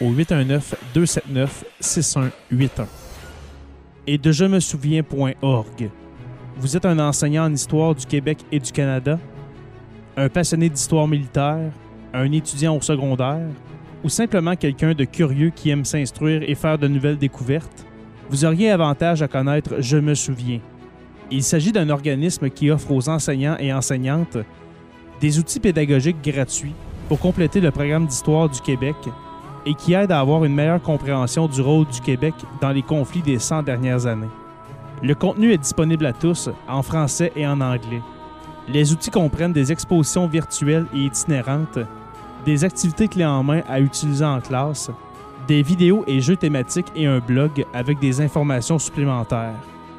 [0.00, 2.86] au 819-279-6181.
[4.06, 5.90] Et de je me souviens.org.
[6.56, 9.18] Vous êtes un enseignant en histoire du Québec et du Canada,
[10.16, 11.72] un passionné d'histoire militaire,
[12.12, 13.48] un étudiant au secondaire,
[14.04, 17.84] ou simplement quelqu'un de curieux qui aime s'instruire et faire de nouvelles découvertes,
[18.30, 20.60] vous auriez avantage à connaître Je me souviens.
[21.30, 24.36] Il s'agit d'un organisme qui offre aux enseignants et enseignantes
[25.20, 26.74] des outils pédagogiques gratuits
[27.08, 28.96] pour compléter le programme d'histoire du Québec
[29.66, 33.22] et qui aide à avoir une meilleure compréhension du rôle du Québec dans les conflits
[33.22, 34.30] des 100 dernières années.
[35.02, 38.02] Le contenu est disponible à tous en français et en anglais.
[38.68, 41.78] Les outils comprennent des expositions virtuelles et itinérantes,
[42.44, 44.90] des activités clés en main à utiliser en classe,
[45.46, 49.54] des vidéos et jeux thématiques et un blog avec des informations supplémentaires.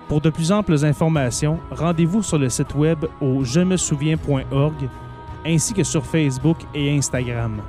[0.08, 4.90] Pour de plus amples informations, rendez-vous sur le site web au je me souviens.org
[5.46, 7.62] ainsi que sur Facebook et Instagram.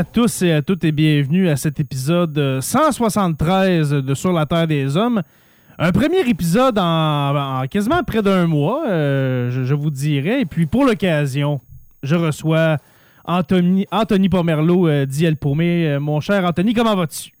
[0.00, 4.46] À tous et à toutes et bienvenue à cet épisode euh, 173 de Sur la
[4.46, 5.20] Terre des Hommes.
[5.78, 10.40] Un premier épisode en, en quasiment près d'un mois, euh, je, je vous dirais.
[10.40, 11.60] Et puis pour l'occasion,
[12.02, 12.78] je reçois
[13.26, 15.04] Anthony, Anthony Pomerleau euh,
[15.38, 15.86] Paumé.
[15.86, 17.32] Euh, mon cher Anthony, comment vas-tu?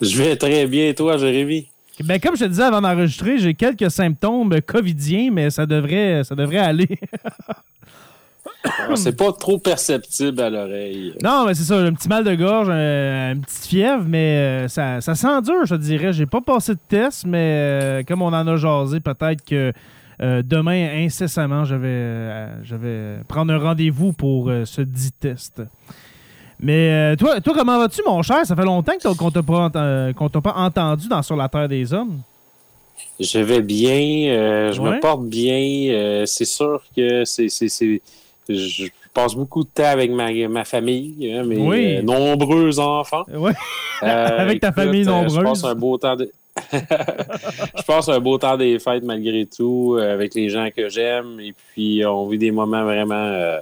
[0.00, 1.68] Je vais très bien, et toi, Jérémy?
[2.02, 6.34] Ben, comme je te disais avant d'enregistrer, j'ai quelques symptômes covidiens, mais ça devrait, ça
[6.34, 6.88] devrait aller.
[8.96, 11.14] C'est pas trop perceptible à l'oreille.
[11.22, 14.68] Non, mais c'est ça, un petit mal de gorge, un- une petite fièvre, mais euh,
[14.68, 16.12] ça, ça sent dur, je te dirais.
[16.12, 19.72] J'ai pas passé de test, mais euh, comme on en a jasé, peut-être que
[20.22, 25.62] euh, demain, incessamment, je vais, je vais prendre un rendez-vous pour ce dit test.
[26.58, 28.44] Mais toi, toi, comment vas-tu, mon cher?
[28.44, 32.20] Ça fait longtemps qu'on t'a pas, pas entendu dans Sur la Terre des Hommes.
[33.18, 34.96] Je vais bien, je Ouais.
[34.96, 36.24] me porte bien.
[36.26, 37.48] c'est sûr que c'est-
[38.54, 41.96] je passe beaucoup de temps avec ma, ma famille, hein, mes Oui.
[41.96, 43.24] euh, nombreux enfants.
[43.34, 43.52] Ouais.
[44.02, 45.34] Euh, Avec ta écoute, famille euh, nombreuse.
[45.36, 46.30] Je passe un beau temps de...
[46.72, 51.52] je passe un beau temps des fêtes malgré tout avec les gens que j'aime et
[51.72, 53.56] puis on vit des moments vraiment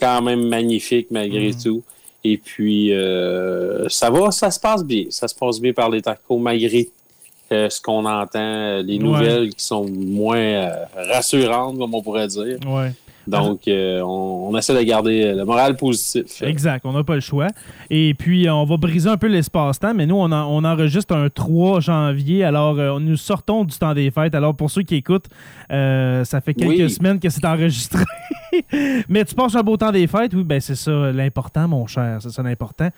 [0.00, 1.62] quand même magnifiques malgré Mhm.
[1.62, 1.82] tout.
[2.24, 5.04] Et puis euh, ça va, ça se passe bien.
[5.10, 6.88] Ça se passe bien par les tacos malgré
[7.52, 8.98] euh, ce qu'on entend, les Ouais.
[8.98, 12.58] nouvelles qui sont moins euh, rassurantes, comme on pourrait dire.
[12.66, 12.90] Ouais.
[13.26, 16.42] Donc, euh, on, on essaie de garder le moral positif.
[16.42, 17.48] Exact, on n'a pas le choix.
[17.90, 21.14] Et puis, euh, on va briser un peu l'espace-temps, mais nous, on, en- on enregistre
[21.14, 24.34] un 3 janvier, alors euh, nous sortons du temps des fêtes.
[24.34, 25.26] Alors, pour ceux qui écoutent,
[25.72, 26.90] euh, ça fait quelques Oui.
[26.90, 28.02] semaines que c'est enregistré.
[29.08, 32.18] mais tu passes un beau temps des fêtes, oui, ben c'est ça l'important, mon cher,
[32.20, 32.88] c'est ça l'important.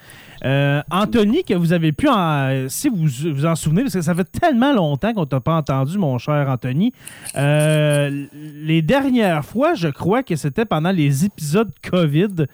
[0.44, 4.14] Euh, Anthony, que vous avez pu, en, si vous vous en souvenez, parce que ça
[4.14, 6.92] fait tellement longtemps qu'on t'a pas entendu, mon cher Anthony,
[7.36, 12.46] euh, les dernières fois, je crois que c'était pendant les épisodes COVID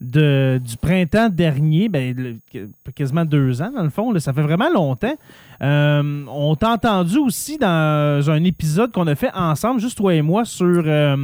[0.00, 4.42] de, du printemps dernier, ben, le- quasiment deux ans dans le fond, là, ça fait
[4.42, 5.14] vraiment longtemps.
[5.60, 10.22] Euh, on t'a entendu aussi dans un épisode qu'on a fait ensemble, juste toi et
[10.22, 11.16] moi, sur euh,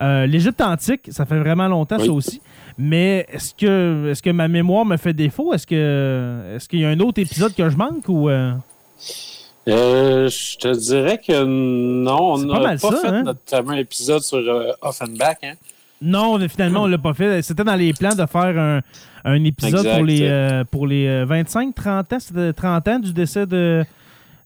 [0.00, 1.02] euh, l'Égypte antique.
[1.10, 2.06] Ça fait vraiment longtemps, Oui.
[2.06, 2.40] ça aussi.
[2.78, 5.52] Mais est-ce que, est que ma mémoire me fait défaut?
[5.52, 8.28] Est-ce que est-ce qu'il y a un autre épisode que je manque ou.
[8.28, 8.52] euh?
[9.68, 13.22] Euh, je te dirais que non, on n'a pas, ça, fait hein?
[13.22, 15.36] notre fameux épisode sur euh, Offenbach.
[15.42, 15.54] Hein?
[16.00, 17.42] Non, finalement, on l'a pas fait.
[17.42, 18.80] C'était dans les plans de faire un,
[19.24, 19.96] un épisode Exact.
[19.96, 22.20] pour les, euh, pour les euh, 25, 30 ans.
[22.20, 23.84] C'était 30 ans du décès de,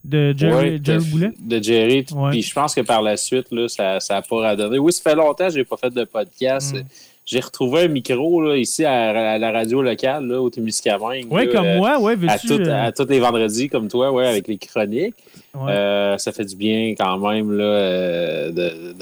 [0.03, 1.31] de Jerry, Ouais, Jerry Boulet.
[1.39, 2.05] de Jerry.
[2.13, 2.31] Ouais.
[2.31, 4.77] Puis je pense que par la suite, là, ça n'a pas radonné.
[4.79, 6.75] Oui, ça fait longtemps que je n'ai pas fait de podcast.
[6.75, 6.81] Mm.
[7.25, 11.27] J'ai retrouvé un micro là, ici à, à la radio locale là, au Témiscamingue.
[11.31, 14.27] Oui, comme euh, moi, ouais, À, tout- euh, à tous les vendredis, comme toi, ouais,
[14.27, 15.15] avec les chroniques.
[15.53, 15.71] ouais.
[15.71, 18.51] Euh, ça fait du bien quand même là, euh,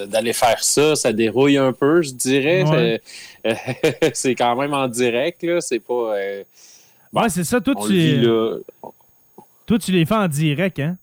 [0.05, 0.95] d'aller faire ça.
[0.95, 2.63] Ça dérouille un peu, je dirais.
[2.63, 3.01] Ouais.
[4.13, 5.41] C'est- quand même en direct.
[5.41, 5.59] là.
[5.59, 6.13] C'est pas.
[7.13, 7.59] Ouais, c'est ça.
[7.59, 8.21] Toi tu, les,
[9.65, 10.95] toi, tu les fais en direct, hein?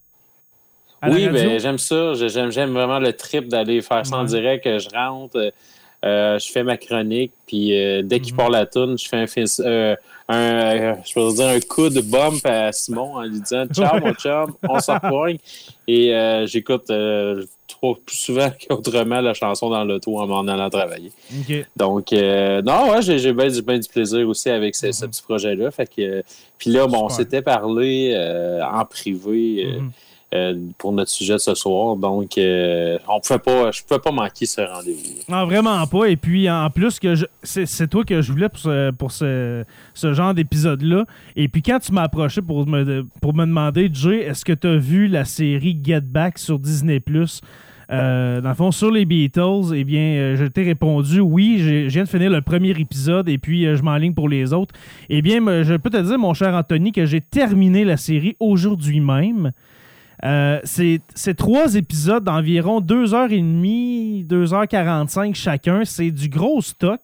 [1.01, 2.13] À Oui, ben, j'aime ça.
[2.13, 4.65] J'aime, j'aime vraiment le trip d'aller faire ça en direct.
[4.65, 5.51] Je rentre,
[6.05, 8.37] euh, je fais ma chronique, puis euh, dès qu'il Mhm.
[8.37, 9.95] part la toune, je fais un, fils- euh,
[10.29, 14.13] un je peux dire un coup de bump à Simon en lui disant Ciao, mon
[14.13, 14.97] chum, on s'en.
[15.87, 16.13] Et
[16.45, 16.89] j'écoute
[17.67, 21.11] trop plus souvent qu'autrement la chanson dans l'auto en m'en allant travailler.
[21.75, 25.11] Donc, non, ouais, j'ai, bien, du- du plaisir aussi avec ce, ce Mhm.
[25.11, 25.71] petit projet-là.
[25.71, 26.23] Fait que,
[26.57, 28.15] puis là, bon, on s'était parlé
[28.71, 29.67] en privé.
[29.79, 29.91] Mhm.
[30.33, 31.95] Euh, pour notre sujet de ce soir.
[31.95, 35.23] Donc, euh, on pouvait pas, je ne pouvais pas manquer ce rendez-vous.
[35.27, 36.05] Non, vraiment pas.
[36.05, 38.49] Et puis, en plus, que c'est toi que je voulais
[38.97, 39.63] pour ce,
[39.95, 41.05] genre d'épisode-là.
[41.35, 45.07] Et puis, quand tu m'as approché pour me, demander, Jay, est-ce que tu as vu
[45.07, 46.99] la série Get Back sur Disney
[47.91, 52.03] euh, dans le fond, sur les Beatles, eh bien, je t'ai répondu oui, je viens
[52.03, 54.75] de finir le premier épisode et puis euh, je m'enligne pour les autres.
[55.09, 58.99] Eh bien, je peux te dire, mon cher Anthony, que j'ai terminé la série aujourd'hui
[58.99, 59.51] même.
[60.25, 61.01] Euh, c'est
[61.37, 65.81] trois épisodes d'environ 2h30, 2h45 chacun.
[65.85, 66.99] C'est du gros stock.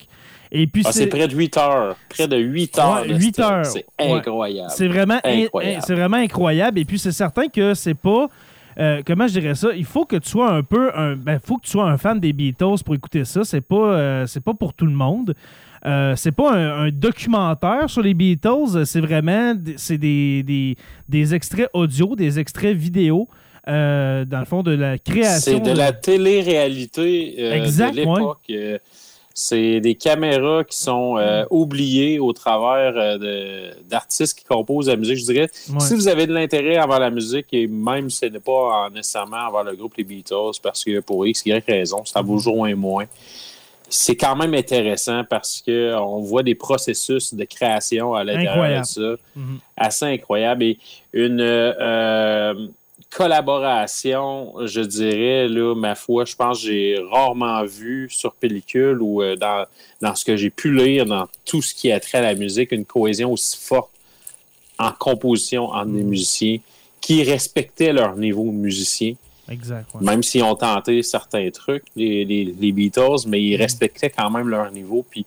[0.51, 1.95] Et puis, Ah, c'est près de 8 heures.
[2.10, 3.01] Près de 8 heures.
[3.01, 3.45] Ouais, de 8 stock.
[3.51, 3.65] heures.
[3.65, 4.12] C'est Ouais.
[4.13, 4.69] incroyable.
[4.69, 5.84] c'est vraiment, in- Incroyable.
[5.89, 6.79] in- vraiment incroyable.
[6.79, 8.27] Et puis, c'est certain que c'est pas.
[8.77, 9.69] euh, comment je dirais ça?
[9.74, 10.91] Il faut que tu sois un peu.
[10.98, 13.45] Un, ben, faut que tu sois un fan des Beatles pour écouter ça.
[13.45, 15.34] C'est pas, euh, c'est pas pour tout le monde.
[15.86, 18.86] Euh, c'est pas un, un documentaire sur les Beatles.
[18.86, 20.75] C'est vraiment c'est des, des,
[21.08, 23.27] des extraits audio, des extraits vidéo.
[23.68, 25.54] euh, dans le fond, de la création.
[25.54, 28.39] C'est de la télé-réalité euh, de l'époque.
[28.51, 28.77] Euh,
[29.38, 35.18] C'est des caméras qui sont euh, oubliées au travers euh, d'artistes qui composent la musique.
[35.18, 35.80] Je dirais, Ouais.
[35.82, 38.89] si vous avez de l'intérêt envers la musique, et même si ce n'est pas en-
[38.92, 42.74] nécessairement envers le groupe Les Beatles, parce que pour X, Y raison, ça vous moins
[42.75, 43.06] moins.
[43.89, 48.86] C'est quand même intéressant parce que on voit des processus de création à l'intérieur de
[48.86, 49.60] ça, Mhm.
[49.77, 50.63] assez incroyable.
[50.63, 50.80] Et
[51.13, 52.68] une euh,
[53.12, 59.22] collaboration, je dirais là, ma foi, je pense que j'ai rarement vu sur pellicule ou
[59.22, 59.65] euh, dans,
[60.01, 62.72] dans ce que j'ai pu lire dans tout ce qui a trait à la musique
[62.72, 63.92] une cohésion aussi forte
[64.77, 66.58] en composition entre des musiciens
[67.01, 69.13] qui respectaient leur niveau de musicien
[69.50, 69.88] Exact.
[69.94, 70.02] ouais.
[70.04, 74.50] même s'ils ont tenté certains trucs, les, les- les Beatles, mais ils respectaient quand même
[74.50, 75.06] leur niveau.
[75.10, 75.25] Puis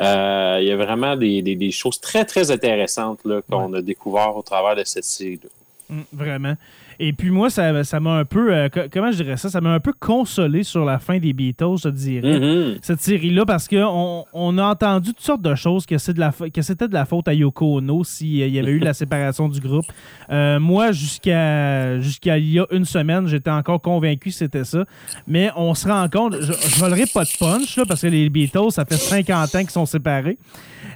[0.00, 4.36] euh, il y a vraiment des, des- des choses très, très intéressantes qu'on a découvert
[4.36, 5.48] au travers de cette série-là.
[5.88, 6.54] Mm, vraiment.
[6.98, 9.60] Et puis moi, ça ça m'a un peu, euh, co- comment je dirais ça, ça
[9.60, 12.38] m'a un peu consolé sur la fin des Beatles, je dirais.
[12.40, 12.78] Mhm.
[12.82, 16.32] Cette série-là, parce qu'on on a entendu toutes sortes de choses, que, c'est de la,
[16.52, 19.60] que c'était de la faute à Yoko Ono s'il y avait eu la séparation du
[19.60, 19.84] groupe.
[20.30, 24.84] Euh, moi, jusqu'à jusqu'à il y a une semaine, j'étais encore convaincu que c'était ça.
[25.26, 28.28] Mais on se rend compte, je ne volerai pas de punch, là, parce que les
[28.30, 30.38] Beatles, ça fait 50 ans qu'ils sont séparés.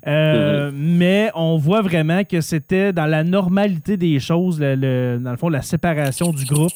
[0.06, 5.30] Euh, Mais on voit vraiment que c'était dans la normalité des choses, le- le- dans
[5.32, 6.72] le fond, la séparation du groupe.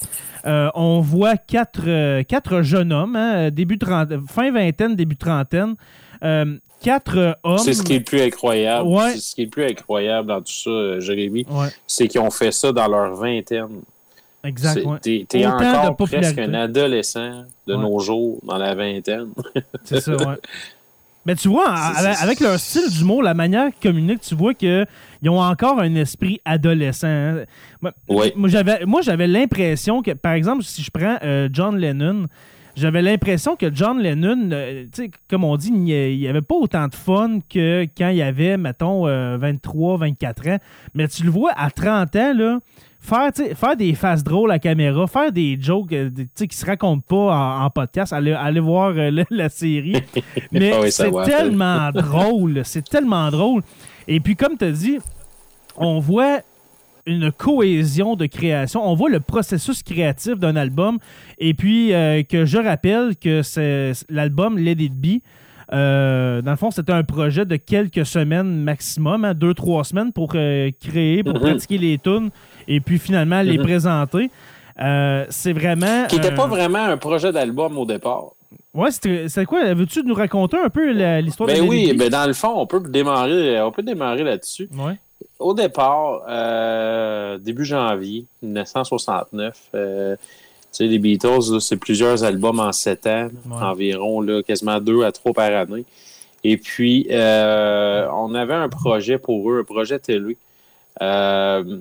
[0.46, 3.78] Euh, on voit quatre, euh, quatre jeunes hommes, hein, début
[4.28, 5.74] fin vingtaine, début trentaine.
[6.22, 7.58] Euh, quatre hommes.
[7.58, 8.86] C'est ce qui est le plus incroyable.
[8.88, 9.10] Ouais.
[9.12, 12.30] C'est ce qui est le plus incroyable dans tout ça, Jérémy, Ouais, c'est qu'ils ont
[12.30, 13.68] fait ça dans leur vingtaine.
[14.44, 14.84] exact.
[14.84, 14.98] Ouais.
[15.00, 19.28] T'es de encore presque un adolescent de nos jours dans la vingtaine.
[19.84, 20.36] C'est ça, ouais.
[21.26, 24.86] Mais tu vois, avec, leur style d'humour, la manière qu'ils communiquent, tu vois qu'ils
[25.26, 27.06] ont encore un esprit adolescent.
[27.06, 27.44] hein.
[27.80, 28.32] Moi, Oui.
[28.36, 32.26] moi, j'avais, moi, j'avais l'impression que, par exemple, si je prends euh, John Lennon,
[32.76, 36.56] j'avais l'impression que John Lennon, euh, tu sais, comme on dit, il n'y avait pas
[36.56, 40.58] autant de fun que quand il avait, mettons, euh, 23, 24 ans.
[40.94, 42.58] Mais tu le vois à 30 ans, là,
[43.04, 46.66] faire, faire des faces drôles à caméra, faire des jokes euh, tu sais, qui se
[46.66, 49.96] racontent pas en, en podcast, aller, aller voir euh, la, la série.
[50.52, 53.62] Mais Ah oui, c'est tellement drôle, c'est tellement drôle.
[54.08, 54.98] Et puis, comme tu as dit,
[55.76, 56.40] on voit
[57.06, 58.82] une cohésion de création.
[58.86, 60.98] On voit le processus créatif d'un album.
[61.38, 65.20] Et puis, euh, que je rappelle que c'est l'album Let It Be.
[65.72, 70.12] Euh, dans le fond, c'était un projet de quelques semaines maximum, hein, deux, trois semaines
[70.12, 71.40] pour euh, créer, pour Mhm.
[71.40, 72.30] pratiquer les tunes
[72.68, 73.64] et puis finalement les Mhm.
[73.64, 74.30] présenter.
[74.80, 76.06] Euh, c'est vraiment.
[76.08, 78.24] Qui n'était pas vraiment un projet d'album au départ.
[78.72, 79.72] Ouais, c'était c'était quoi?
[79.72, 80.90] Veux-tu nous raconter un peu
[81.20, 84.24] l'histoire de Ben Let oui, ben dans le fond, on peut démarrer, on peut démarrer
[84.24, 84.68] là-dessus.
[84.76, 84.98] Ouais.
[85.38, 86.22] Au départ,
[87.38, 90.22] début janvier 1969, euh, tu
[90.76, 93.62] sais, les Beatles, c'est plusieurs albums en sept ans, Ouais.
[93.62, 95.84] environ là, quasiment deux à trois par année.
[96.42, 100.36] Et puis, euh, on avait un projet pour eux, un projet télé.
[101.02, 101.78] Euh,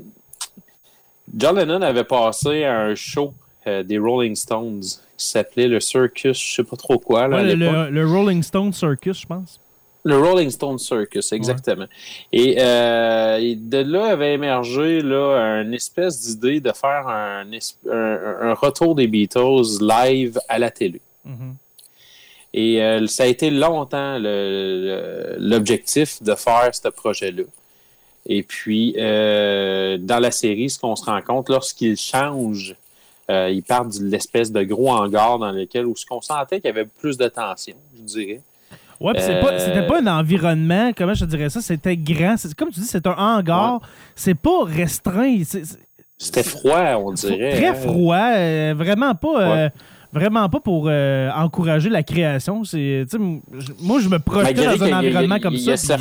[1.36, 3.34] John Lennon avait passé à un show
[3.68, 4.82] euh, des Rolling Stones
[5.18, 8.74] qui s'appelait le Circus, je sais pas trop quoi là, Ouais, le- le Rolling Stone
[8.74, 9.60] Circus, je pense.
[10.06, 11.86] Le Rolling Stone Circus, exactement.
[12.34, 17.78] Et, euh, et de là avait émergé là, une espèce d'idée de faire un, es-
[17.90, 21.00] un- un retour des Beatles live à la télé.
[21.24, 21.56] Mhm.
[22.54, 24.18] Et euh, ça a été longtemps
[25.40, 27.44] l'objectif de faire ce projet-là.
[28.26, 32.76] Et puis, euh, dans la série, ce qu'on se rend compte, lorsqu'ils changent,
[33.30, 36.70] ils partent de l'espèce de gros hangar dans lequel, où ce qu'on sentait qu'il y
[36.72, 38.42] avait plus de tension, je dirais.
[39.04, 42.36] Ouais, puis pas- Euh, c'était pas un environnement, comment je te dirais ça, c'était grand.
[42.58, 43.82] Comme tu dis, c'est un hangar.
[44.16, 45.38] C'est pas restreint.
[46.18, 47.52] C'était froid, on dirait.
[47.52, 47.74] très hein.
[47.76, 48.16] froid.
[48.36, 49.42] euh, vraiment pas.
[49.42, 49.70] euh,
[50.14, 52.64] Vraiment pas pour euh, encourager la création.
[52.64, 53.04] C'est,
[53.82, 55.78] moi, je me projetais Malgré dans un environnement il y a- comme il y a
[55.78, 55.98] ça.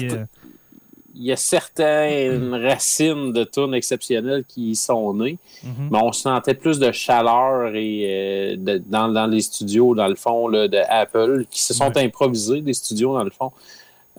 [1.14, 5.88] Il y a certaines racines de tunes exceptionnelles qui y sont nées, mhm.
[5.90, 10.14] mais on sentait plus de chaleur et, euh, de- dans, dans les studios, dans le
[10.14, 12.04] fond, là, de Apple, qui se sont Ouais.
[12.04, 13.52] improvisés, des studios, dans le fond,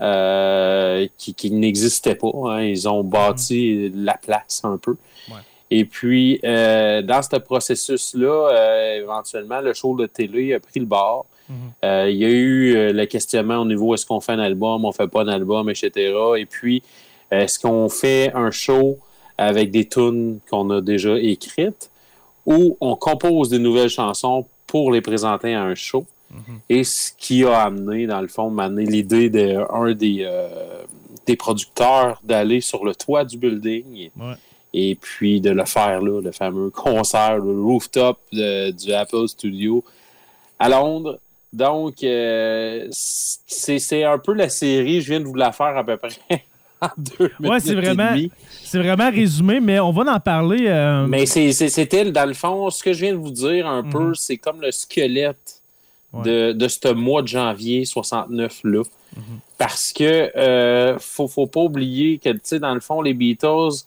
[0.02, 2.30] euh, qui, qui n'existaient pas.
[2.46, 2.62] hein.
[2.62, 4.96] Ils ont bâti la place un peu.
[5.30, 5.36] Ouais.
[5.72, 11.26] Et puis, euh, dans ce processus-là, éventuellement, le show de télé a pris le bord.
[11.83, 14.86] Euh, il y a eu euh, le questionnement au niveau est-ce qu'on fait un album,
[14.86, 15.91] on fait pas un album, etc.
[16.38, 16.81] Et puis,
[17.31, 18.98] est-ce qu'on fait un show
[19.38, 21.89] avec des tunes qu'on a déjà écrites
[22.45, 26.05] ou on compose des nouvelles chansons pour les présenter à un show?
[26.31, 26.60] Mhm.
[26.69, 30.83] Et ce qui a amené, dans le fond, amené l'idée d'un des, euh,
[31.25, 34.33] des producteurs d'aller sur le toit du building Ouais.
[34.74, 39.83] et puis de le faire là, le fameux concert, le rooftop de- du Apple Studio
[40.60, 41.19] à Londres.
[41.53, 45.98] Donc, euh, c'est un peu la série, je viens de vous la faire à peu
[45.98, 46.10] près
[46.81, 47.62] en deux minutes.
[47.63, 48.29] c'est vraiment-.
[48.63, 50.65] C'est vraiment résumé, mais on va en parler.
[50.67, 54.07] euh, Mais c'était, dans le fond, ce que je viens de vous dire un peu,
[54.07, 54.15] Mhm.
[54.15, 55.60] c'est comme le squelette
[56.12, 56.24] Ouais.
[56.25, 58.83] de, de ce mois de janvier 69-là.
[59.15, 59.24] Mhm.
[59.57, 63.83] Parce que euh, faut, faut pas oublier que, tu sais, dans le fond, les Beatles,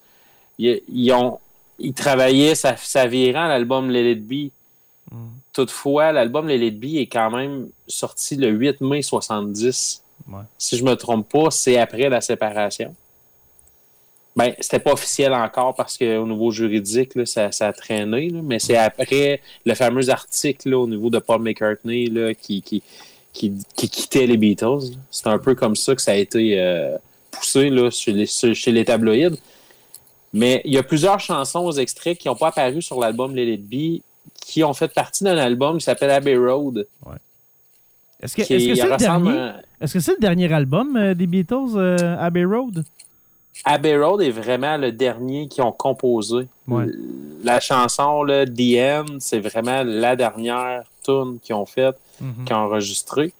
[0.57, 1.39] ils, ils ont,
[1.79, 4.51] ils travaillaient, ça, ça virant l'album Let It Be.
[5.11, 5.29] Mhm.
[5.53, 10.03] Toutefois, l'album Let It Be est quand même sorti le 8 mai 70.
[10.27, 10.39] Ouais.
[10.57, 12.93] Si je me trompe pas, c'est après la séparation.
[14.35, 18.39] Ben, c'était pas officiel encore parce qu'au niveau juridique, là, ça, ça a traîné, là,
[18.43, 22.83] mais c'est après le fameux article là, au niveau de Paul McCartney qui, qui,
[23.33, 24.93] qui, qui quittait les Beatles.
[25.09, 26.97] C'est un peu comme ça que ça a été euh,
[27.31, 29.39] poussé les, sur- chez les tabloïds.
[30.33, 33.53] Mais il y a plusieurs chansons aux extraits qui n'ont pas apparu sur l'album Let
[33.55, 34.01] It Be
[34.41, 36.87] qui ont fait partie d'un album qui s'appelle Abbey Road.
[38.21, 40.47] Est-ce que qui est-ce que c'est le dernier?
[40.47, 42.83] le album euh, des Beatles, euh, Abbey Road?
[43.65, 46.47] Abbey Road est vraiment le dernier qu'ils ont composé.
[46.67, 46.85] Ouais.
[47.43, 52.45] La chanson, là, The End, c'est vraiment la dernière tune qu'ils ont faite, Mhm.
[52.45, 53.33] qu'ils ont enregistrée.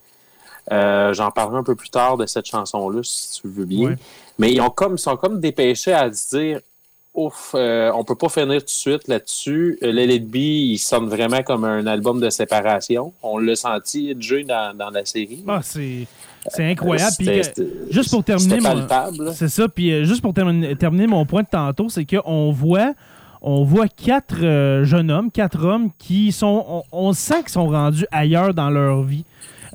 [0.72, 3.90] Euh, J'en parlerai un peu plus tard de cette chanson-là, si tu veux bien.
[3.90, 3.96] Ouais.
[4.38, 6.60] Mais ils ont comme, sont comme dépêchés à se dire
[7.18, 9.80] Ouf, euh, on peut pas finir tout de suite là-dessus.
[9.82, 13.12] Euh, Let It Be, il sonne vraiment comme un album de séparation.
[13.24, 15.44] On l'a senti, Jay, dans, dans la série.
[15.48, 16.06] Ah, c'est
[16.50, 17.12] c'est incroyable.
[17.18, 18.60] Puis c'était- juste pour terminer.
[19.34, 19.68] C'est ça.
[19.68, 22.94] Puis euh, juste pour terminer, terminer mon point de tantôt, c'est qu'on voit,
[23.42, 27.68] on voit quatre euh, jeunes hommes, quatre hommes qui sont, on, on sent qu'ils sont
[27.68, 29.26] rendus ailleurs dans leur vie.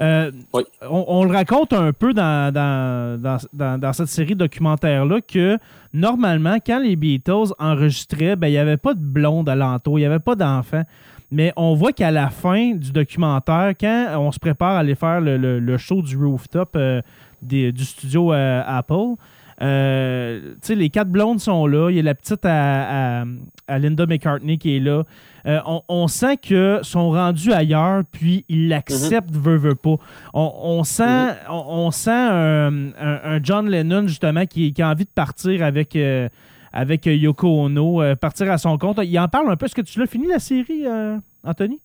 [0.00, 0.62] Euh, Oui.
[0.88, 5.58] on, on le raconte un peu dans, dans, dans, dans- dans cette série documentaire-là que
[5.92, 10.06] normalement, quand les Beatles enregistraient, ben, il n'y avait pas de blonde alentour, il n'y
[10.06, 10.84] avait pas d'enfants.
[11.30, 15.20] Mais on voit qu'à la fin du documentaire, quand on se prépare à aller faire
[15.20, 17.00] le, le- le show du rooftop euh,
[17.40, 19.14] des- du studio euh, Apple,
[19.60, 21.90] euh, les quatre blondes sont là.
[21.90, 23.24] Il y a la petite à, à-
[23.68, 25.04] à Linda McCartney qui est là.
[25.46, 29.96] Euh, on, on sent que sont rendus ailleurs, puis ils l'acceptent, veut, veut pas.
[30.34, 34.88] On, on sent, on, on sent un, un- un John Lennon, justement, qui, qui a
[34.90, 36.28] envie de partir avec, euh,
[36.72, 39.00] avec euh, Yoko Ono, euh, partir à son compte.
[39.02, 39.66] Il en parle un peu.
[39.66, 41.80] Est-ce que tu l'as fini, la série, euh, Anthony?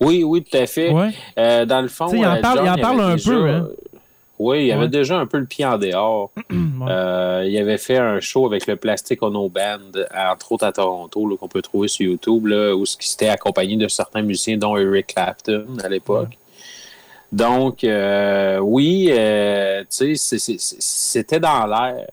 [0.00, 0.90] Oui, oui, tout à fait.
[0.90, 1.10] Ouais.
[1.38, 3.48] Euh, dans le fond, il en euh, parle- John, il en parle avait un peu,
[3.50, 3.68] hein.
[4.42, 6.30] Oui, il avait déjà un peu le pied en dehors.
[6.82, 6.88] Ouais.
[6.90, 9.78] Euh, il avait fait un show avec le Plastic Ono Band,
[10.16, 14.22] entre autres à Toronto, qu'on peut trouver sur YouTube, là, où c'était accompagné de certains
[14.22, 16.36] musiciens, dont Eric Clapton à l'époque.
[17.30, 22.06] Donc, euh, oui, euh, tu c'était dans l'air.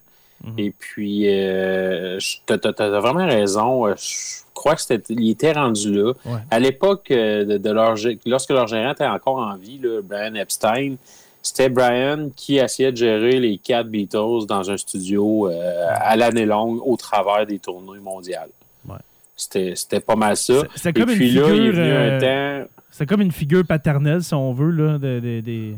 [0.43, 0.53] Mhm.
[0.59, 3.87] Et puis, euh, t'as- t'as vraiment raison.
[3.87, 6.13] Euh, Je crois que c'était, il était rendu là.
[6.25, 6.39] Ouais.
[6.51, 10.35] À l'époque euh, de, de leur, lorsque leur gérant était encore en vie, là, Brian
[10.35, 10.95] Epstein,
[11.41, 16.45] c'était Brian qui essayait de gérer les quatre Beatles dans un studio euh, à l'année
[16.45, 18.49] longue au travers des tournées mondiales.
[18.87, 18.95] Ouais.
[19.35, 20.53] C'était, pas mal ça.
[20.61, 22.69] C'est- c'est Et comme une puis là, il est figure, venu euh, un temps.
[22.91, 25.75] C'est comme une figure paternelle, si on veut, là, de- de- des-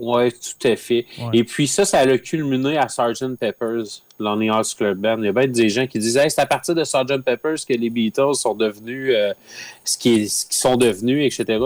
[0.00, 1.04] Oui, tout à fait.
[1.18, 1.28] Ouais.
[1.34, 3.36] Et puis ça, ça a culminé à Sgt.
[3.38, 5.18] Pepper's, Lonely Hearts Club Band.
[5.18, 7.22] Il y a bien des gens qui disent hey, c'est à partir de Sgt.
[7.22, 9.34] Pepper's que les Beatles sont devenus euh,
[9.84, 11.58] ce qu'ils ce qu'ils sont devenus, etc.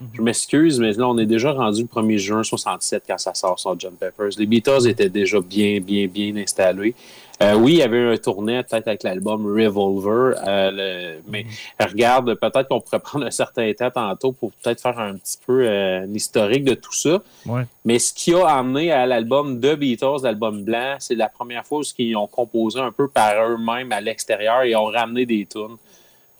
[0.00, 0.08] Mhm.
[0.14, 3.60] Je m'excuse, mais là, on est déjà rendu le 1er juin 67 quand ça sort
[3.60, 3.90] Sgt.
[4.00, 4.38] Pepper's.
[4.38, 6.94] Les Beatles étaient déjà bien, bien, bien installés.
[7.42, 11.44] Euh, oui, il y avait un tournée peut-être avec l'album Revolver, euh, le- mais
[11.80, 15.66] regarde, peut-être qu'on pourrait prendre un certain temps tantôt pour peut-être faire un petit peu
[15.66, 17.20] euh, un historique de tout ça.
[17.46, 17.62] Ouais.
[17.84, 21.80] Mais ce qui a amené à l'album de Beatles, l'album blanc, c'est la première fois
[21.80, 25.76] où ils ont composé un peu par eux-mêmes à l'extérieur et ont ramené des tunes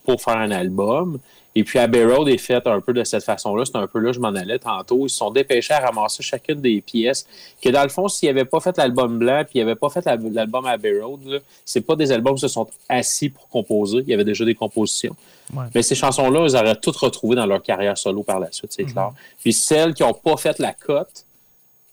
[0.05, 1.19] pour faire un album.
[1.55, 3.65] Et puis Abbey Road est fait un peu de cette façon-là.
[3.67, 5.07] C'est un peu là que je m'en allais tantôt.
[5.07, 7.27] Ils se sont dépêchés à ramasser chacune des pièces.
[7.61, 10.05] Que dans le fond, s'ils n'avaient pas fait l'album blanc puis ils n'avaient pas fait
[10.07, 13.99] la- l'album Abbey Road, c'est pas des albums qui se sont assis pour composer.
[13.99, 15.15] Il y avait déjà des compositions.
[15.55, 15.65] Ouais.
[15.75, 18.85] Mais ces chansons-là, ils auraient toutes retrouvées dans leur carrière solo par la suite, c'est
[18.85, 19.13] clair.
[19.43, 21.27] Puis celles qui n'ont pas fait la cote,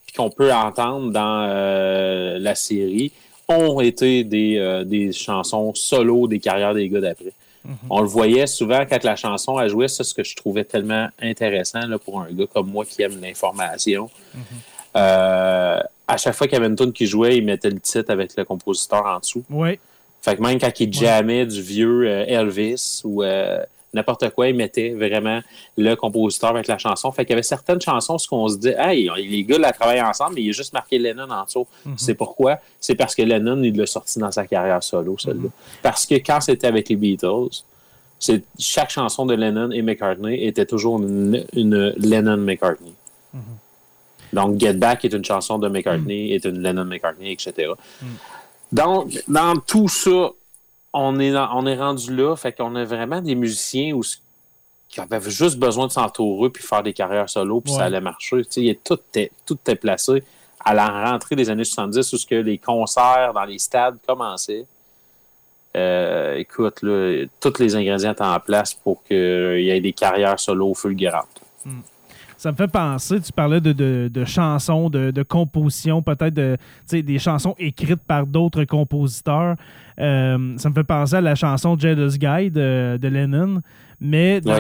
[0.06, 3.12] puis qu'on peut entendre dans euh, la série,
[3.50, 7.34] ont été des, euh, des chansons solo des carrières des gars d'après.
[7.90, 11.10] On le voyait souvent quand la chanson a joué, ça, ce que je trouvais tellement
[11.22, 14.10] intéressant là, pour un gars comme moi qui aime l'information.
[14.96, 18.12] Euh, à chaque fois qu'il y avait une tune qui jouait, il mettait le titre
[18.12, 19.44] avec le compositeur en dessous.
[19.50, 19.80] Ouais.
[20.22, 24.56] Fait que même quand il jammait du vieux euh, Elvis ou euh, n'importe quoi, il
[24.56, 25.42] mettait vraiment
[25.78, 27.12] le compositeur avec la chanson.
[27.12, 30.02] Fait qu'il y avait certaines chansons, ce qu'on se dit, hey, les gars la travaillent
[30.02, 31.68] ensemble, mais il a juste marqué Lennon en dessous.
[31.98, 32.60] C'est pourquoi?
[32.80, 35.50] C'est parce que Lennon, il l'a sorti dans sa carrière solo, celle-là.
[35.82, 37.64] Parce que quand c'était avec les Beatles,
[38.20, 42.94] c'est, chaque chanson de Lennon et McCartney était toujours une, une Lennon-McCartney.
[44.34, 47.72] Donc, Get Back est une chanson de McCartney, est une Lennon-McCartney, etc.
[48.72, 50.30] Donc, dans tout ça,
[50.94, 52.36] on est, on est rendu là.
[52.36, 54.02] Fait qu'on a vraiment des musiciens où,
[54.88, 57.80] qui avait juste besoin de s'entourer puis faire des carrières solo, puis Ouais.
[57.80, 58.44] ça allait marcher.
[58.46, 60.24] Tu sais, tout, était, tout était placé
[60.66, 64.66] à la rentrée des années 70 où ce que les concerts dans les stades commençaient.
[65.78, 69.16] Euh, écoute, là, tous les ingrédients étaient en place pour qu'il
[69.62, 71.42] y ait des carrières solo fulgurantes.
[72.42, 76.56] Ça me fait penser, tu parlais de, de- de chansons, de, de compositions, peut-être de,
[76.90, 79.56] des chansons écrites par d'autres compositeurs.
[80.00, 83.62] Euh, ça me fait penser à la chanson Jealous Guy de, de Lennon.
[84.00, 84.54] Mais dans-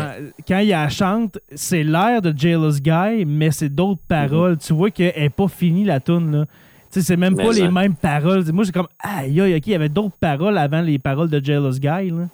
[0.45, 4.57] quand il la chante, c'est l'air de Jealous Guy, mais c'est d'autres paroles.
[4.57, 6.45] Tu vois qu'elle n'est pas finie, la tune là.
[6.89, 8.43] C'est même Mais pas les mêmes paroles.
[8.51, 11.41] Moi, j'ai comme, aïe, aïe, OK, il y avait d'autres paroles avant les paroles de
[11.41, 12.09] Jealous Guy.
[12.11, 12.27] Là.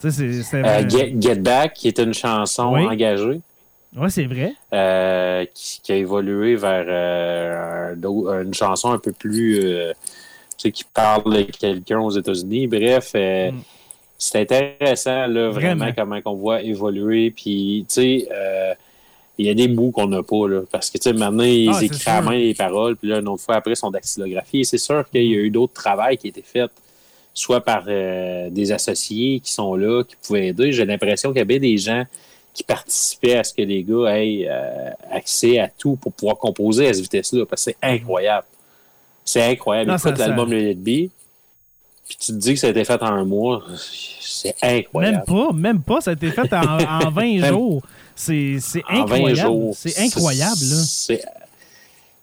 [0.00, 2.84] C'était Euh, Get, Get Back, qui est une chanson Oui.
[2.86, 3.40] engagée,
[3.96, 4.54] Ouais, c'est vrai.
[4.72, 9.60] euh, qui, qui a évolué vers euh, un une chanson un peu plus.
[9.62, 9.92] euh,
[10.56, 12.66] tu sais, qui parle de quelqu'un aux États-Unis.
[12.68, 13.60] Bref, euh, Mm.
[14.18, 15.92] c'est intéressant, là, vraiment, Vraiment.
[15.96, 17.30] comment qu'on voit évoluer.
[17.30, 18.72] Puis, tu sais, euh,
[19.38, 21.70] il y a des bouts qu'on n'a pas, là, parce que, tu sais, maintenant, ils
[21.74, 24.62] Ah, écrivent à main les paroles, puis là, une autre fois après, ils sont dactylographiés.
[24.64, 26.70] C'est sûr qu'il y a eu d'autres travails qui étaient faits,
[27.32, 30.70] soit par des associés qui sont là, qui pouvaient aider.
[30.72, 32.04] J'ai l'impression qu'il y avait des gens
[32.54, 36.88] qui participaient à ce que les gars aient euh, accès à tout pour pouvoir composer
[36.88, 38.46] à cette vitesse-là, parce que c'est incroyable.
[39.24, 39.90] C'est incroyable.
[39.90, 41.10] Non, Écoute l'album Let It Be,
[42.06, 43.62] puis tu te dis que ça a été fait en un mois,
[44.20, 45.16] c'est incroyable.
[45.16, 46.00] Même pas, même pas.
[46.00, 47.82] Ça a été fait en, en 20 Même- jours.
[48.14, 49.36] C'est c'est En 20 incroyable.
[49.40, 49.74] jours.
[49.76, 50.76] C'est incroyable, là.
[50.86, 51.18] C'est-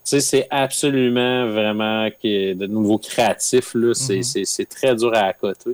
[0.04, 3.76] tu sais, c'est absolument vraiment que de nouveau créatif.
[3.76, 3.94] Mhm.
[4.24, 5.72] c'est très dur à accoter.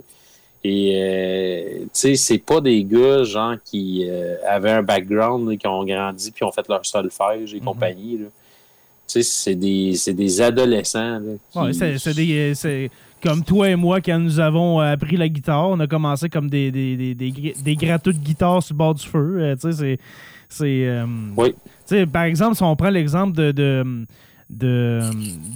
[0.64, 5.56] Et euh, tu sais, c'est pas des gars genre qui euh, avaient un background, là,
[5.56, 7.64] qui ont grandi puis ont fait leur solfège et Mhm.
[7.64, 8.18] compagnie.
[8.18, 8.26] Tu
[9.06, 11.20] sais, c'est des, c'est des adolescents.
[11.52, 12.90] Qui- Ouais, c'est des-
[13.22, 16.50] comme toi et moi, quand nous avons euh, appris la guitare, on a commencé comme
[16.50, 19.36] des, des, des, des, gr- des gratteux de guitare sur le bord du feu.
[19.40, 19.98] euh, tu sais,
[20.48, 20.64] c'est.
[20.86, 21.04] euh,
[21.36, 21.52] Oui.
[21.52, 24.06] tu sais, par exemple, si on prend l'exemple de, de,
[24.50, 25.00] de,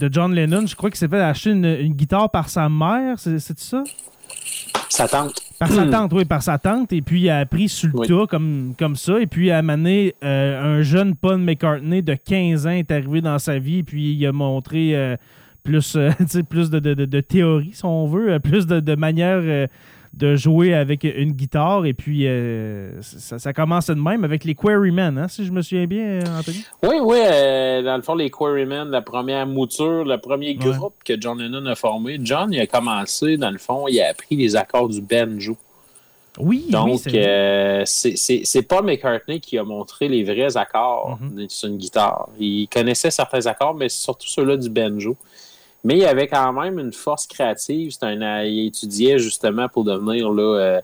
[0.01, 3.19] de John Lennon, je crois qu'il s'est fait acheter une, une guitare par sa mère,
[3.19, 3.83] c'est ça?
[4.89, 5.35] Ça tente.
[5.59, 6.93] Par sa tante, oui, par sa tante.
[6.93, 8.09] Et puis, il a appris sur le Oui.
[8.09, 9.21] tas comme, comme ça.
[9.21, 12.91] Et puis, à un moment donné, euh, un jeune Paul McCartney de 15 ans est
[12.91, 13.79] arrivé dans sa vie.
[13.79, 15.17] Et puis, il a montré euh,
[15.65, 16.11] plus, euh,
[16.51, 19.41] plus de, de, de- de théorie, si on veut, euh, plus de, de manière
[20.15, 21.87] de jouer avec une guitare.
[21.87, 25.63] Et puis, euh, ça, ça commence de même avec les Quarrymen, hein, si je me
[25.63, 26.65] souviens bien, euh, Anthony?
[26.83, 30.55] Oui, oui, euh, dans le fond, les Quarrymen, la première mouture, le premier Ouais.
[30.77, 34.11] groupe que John Lennon a formé, John, il a commencé, dans le fond, il a
[34.11, 35.57] appris les accords du banjo.
[36.39, 41.47] Oui, oui, Donc, c'est euh, c'est Paul McCartney qui a montré les vrais accords Mhm.
[41.49, 42.29] sur une guitare.
[42.39, 45.15] Il connaissait certains accords, mais surtout ceux-là du banjo.
[45.85, 47.93] Mais il avait quand même une force créative.
[48.03, 50.81] Un, il étudiait justement pour devenir là, euh,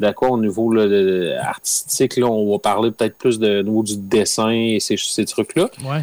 [0.00, 2.16] de quoi au niveau là, de- artistique.
[2.16, 5.70] Là, on va parler peut-être plus de au niveau du dessin et ces, ces trucs-là.
[5.84, 6.02] Ouais.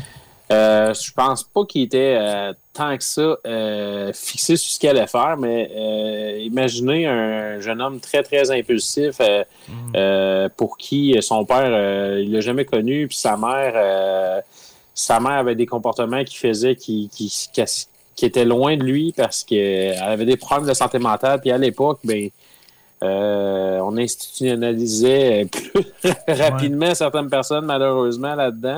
[0.51, 4.89] Euh, je pense pas qu'il était euh, tant que ça euh, fixé sur ce qu'il
[4.89, 9.17] allait faire, mais euh, imaginez un jeune homme très, très impulsif
[9.93, 14.41] euh, pour qui son père, il l'a jamais connu, puis sa mère,
[14.95, 17.63] sa mère avait des comportements qui faisaient qui, qui, qui,
[18.19, 21.57] qui étaient loin de lui parce qu'elle avait des problèmes de santé mentale, puis à
[21.57, 22.29] l'époque, ben
[23.01, 25.83] euh, on institutionnalisait plus
[26.27, 28.75] rapidement certaines personnes, malheureusement, là-dedans.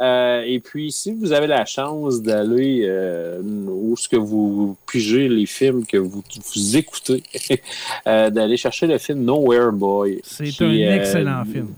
[0.00, 5.28] Euh, et puis, si vous avez la chance d'aller euh, où ce que vous pigez
[5.28, 7.22] les films que vous, vous écoutez,
[8.04, 10.20] d'aller chercher le film Nowhere Boy.
[10.24, 11.68] C'est un excellent film.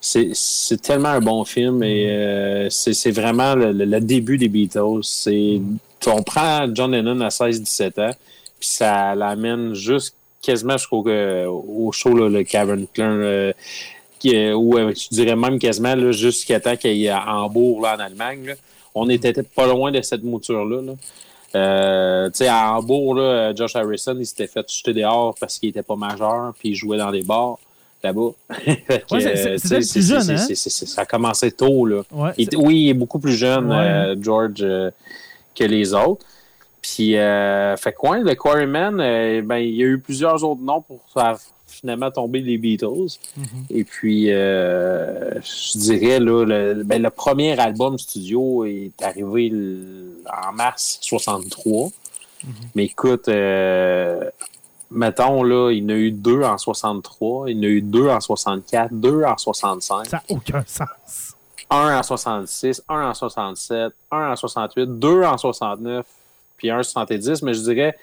[0.00, 5.02] C'est tellement un bon film et euh, c'est vraiment le, le- le début des Beatles.
[5.02, 5.60] C'est
[6.06, 8.14] On prend John Lennon à 16-17 ans,
[8.58, 13.52] puis ça l'amène juste quasiment jusqu'au euh, au show, là, le Cavern Club, euh,
[14.26, 17.80] euh, ou euh, je dirais même quasiment là, jusqu'à temps qu'il y ait à Hambourg,
[17.82, 18.46] là, en Allemagne.
[18.46, 18.54] là.
[18.94, 20.80] On était pas loin de cette mouture-là.
[20.82, 20.92] là.
[21.54, 25.68] Euh, tu sais, à Hambourg, là, Josh Harrison, il s'était fait jeter dehors parce qu'il
[25.70, 27.58] était pas majeur, puis il jouait dans des bars
[28.02, 28.30] là-bas.
[30.86, 32.02] Ça a commencé tôt, là.
[32.12, 34.14] Ouais, Il- c'est- oui, il est beaucoup plus jeune, Ouais.
[34.20, 34.64] George,
[35.56, 36.24] que les autres.
[36.86, 40.82] Puis, euh, fait quoi, le Quarryman, euh, ben, il y a eu plusieurs autres noms
[40.82, 43.18] pour faire finalement tomber les Beatles.
[43.36, 43.44] Mhm.
[43.70, 49.52] Et puis, euh, je dirais, là, le, ben, le premier album studio est arrivé
[50.46, 51.90] en mars 63.
[52.44, 52.52] Mhm.
[52.76, 53.28] Mais écoute,
[54.92, 57.82] mettons, là, il y en a eu deux en 63, il y en a eu
[57.82, 61.25] deux en 64, deux en 65 Ça n'a aucun sens.
[61.70, 66.06] Un en 66, un en 67, un en 68, deux en 69,
[66.56, 67.96] puis un en 70, mais je dirais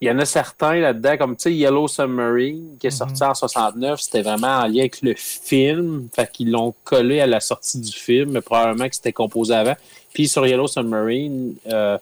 [0.00, 2.96] il y en a certains là-dedans, comme tu sais, Yellow Submarine, qui est Mhm.
[3.08, 6.08] sorti en 69, c'était vraiment en lien avec le film.
[6.14, 9.74] Fait qu'ils l'ont collé à la sortie du film, mais probablement que c'était composé avant.
[10.14, 11.98] Puis sur Yellow Submarine, euh,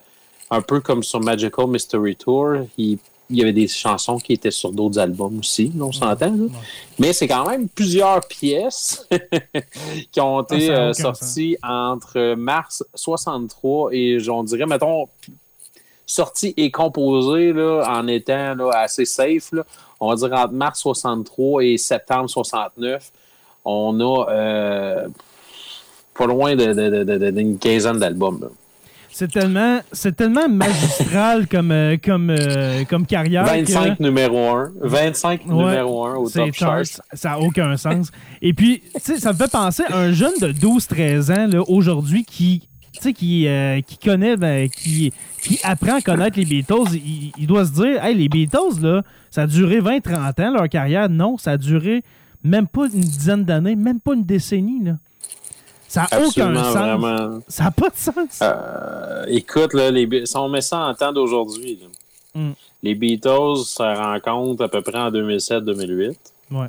[0.51, 4.51] un peu comme sur Magical Mystery Tour, il, il y avait des chansons qui étaient
[4.51, 6.33] sur d'autres albums aussi, on s'entend.
[6.99, 9.07] Mais c'est quand même plusieurs pièces
[10.13, 15.07] qui ont Ah, été euh, sorties entre mars 63 et, on dirait, mettons,
[16.07, 19.51] sorties et composées là, en étant là, assez safe.
[19.53, 19.65] Là,
[19.99, 23.11] on va dire entre mars 63 et septembre 69,
[23.65, 25.09] on a euh,
[26.17, 28.51] pas loin de- de- de- de- d'une quinzaine d'albums.
[29.19, 33.45] C'est tellement, c'est tellement magistral comme, euh, comme, euh, comme carrière.
[33.45, 34.73] que- 25 numéro 1.
[34.83, 36.85] 25 Ouais, numéro 1 au top chart.
[37.15, 38.11] ça n'a aucun sens.
[38.43, 41.63] Et puis, tu sais, ça me fait penser à un jeune de 12-13 ans, là,
[41.67, 42.69] aujourd'hui, qui,
[43.15, 46.93] qui, euh, qui connaît, ben, qui, qui apprend à connaître les Beatles.
[46.93, 50.69] Il, il doit se dire, hey, les Beatles, là, ça a duré 20-30 ans, leur
[50.69, 51.09] carrière.
[51.09, 52.03] Non, ça a duré
[52.45, 54.99] même pas une dizaine d'années, même pas une décennie, là.
[55.89, 56.75] Ça n'a aucun sens.
[56.77, 57.41] vraiment.
[57.49, 58.39] Ça n'a pas de sens.
[58.43, 61.79] Euh, écoute, là, les, si on met ça en temps d'aujourd'hui,
[62.35, 62.51] Mm.
[62.83, 66.17] les Beatles se rencontrent à peu près en 2007-2008.
[66.51, 66.67] Ouais.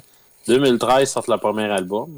[0.47, 2.09] 2013 sortent leur premier album.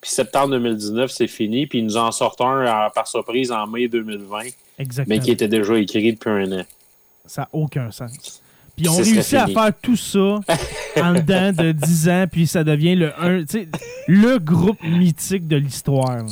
[0.00, 1.66] Puis septembre 2019, c'est fini.
[1.66, 4.38] Puis ils nous en sortent un euh, par surprise en mai 2020,
[4.78, 5.16] Exactement.
[5.16, 6.64] mais qui était déjà écrit depuis un an.
[7.26, 8.40] Ça n'a aucun sens.
[8.78, 10.18] Puis on C'est réussit à faire tout ça
[11.02, 13.68] en dedans de 10 ans, puis ça devient le, un, tu sais,
[14.06, 16.24] le groupe mythique de l'histoire.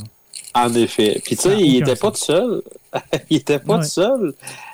[0.54, 1.20] En effet.
[1.24, 2.62] Puis tu sais, il aucun était pas tout seul.
[3.30, 3.82] il était pas Ouais.
[3.82, 4.32] tout seul.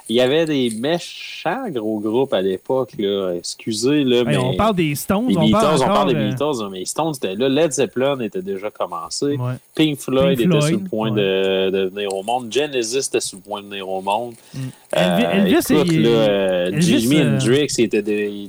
[0.09, 2.91] Il y avait des méchants gros groupes à l'époque.
[2.99, 3.33] là.
[3.37, 4.37] Excusez, là, Hey, mais...
[4.37, 6.85] on parle des Stones, Les on Beatles, parle on parle des euh, Beatles, mais les
[6.87, 7.49] Stones étaient là.
[7.49, 9.27] Led Zeppelin était déjà commencé.
[9.37, 9.55] ouais.
[9.75, 11.21] Pink Floyd Pink était Floyd, sur le point ouais.
[11.23, 12.53] de, de venir au monde.
[12.53, 14.35] Genesis était sur le point de venir au monde.
[14.55, 14.59] Mm.
[14.97, 18.45] Euh, Elvis- écoute, il- là, euh, Elvis, Jimi euh, Hendrix, il était, de- il,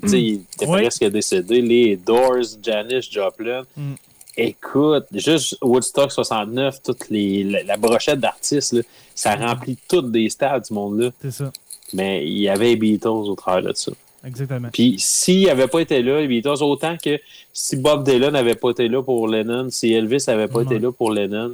[0.55, 0.81] était Ouais.
[0.81, 1.61] presque décédé.
[1.61, 3.61] Les Doors, Janis Joplin.
[3.77, 3.93] Mm.
[4.35, 8.81] Écoute, juste Woodstock 69, toute les, la, la brochette d'artistes, là,
[9.15, 11.11] ça remplit toutes des stades du monde-là.
[11.21, 11.51] C'est ça,
[11.93, 13.91] Mais il y avait les Beatles au travers de ça.
[14.25, 14.69] exactement.
[14.71, 17.19] Puis s'il n'avait pas été là, les Beatles, autant que
[17.53, 20.65] si Bob Dylan n'avait pas été là pour Lennon, si Elvis n'avait pas Ouais.
[20.65, 21.51] été là pour Lennon,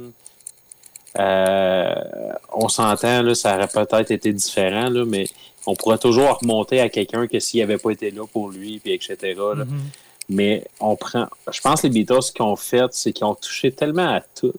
[1.18, 1.94] euh,
[2.52, 5.26] on s'entend, là, ça aurait peut-être été différent, là, mais
[5.66, 8.92] on pourrait toujours remonter à quelqu'un que s'il n'avait pas été là pour lui, puis
[8.92, 9.16] etc.
[9.36, 9.64] là.
[9.64, 9.80] Mhm.
[10.28, 11.26] Mais on prend.
[11.52, 14.20] Je pense que les Beatles, ce qu'ils ont fait, c'est qu'ils ont touché tellement à
[14.20, 14.52] tout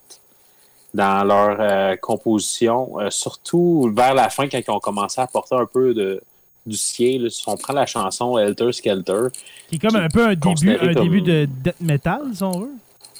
[0.94, 5.56] dans leur euh, composition, euh, surtout vers la fin, quand ils ont commencé à apporter
[5.56, 6.22] un peu de,
[6.66, 7.32] du ciel.
[7.32, 9.28] Si on prend la chanson Helter Skelter,
[9.70, 12.52] Qui est comme un peu un début, un comme- début de death metal, si on
[12.52, 12.72] veut.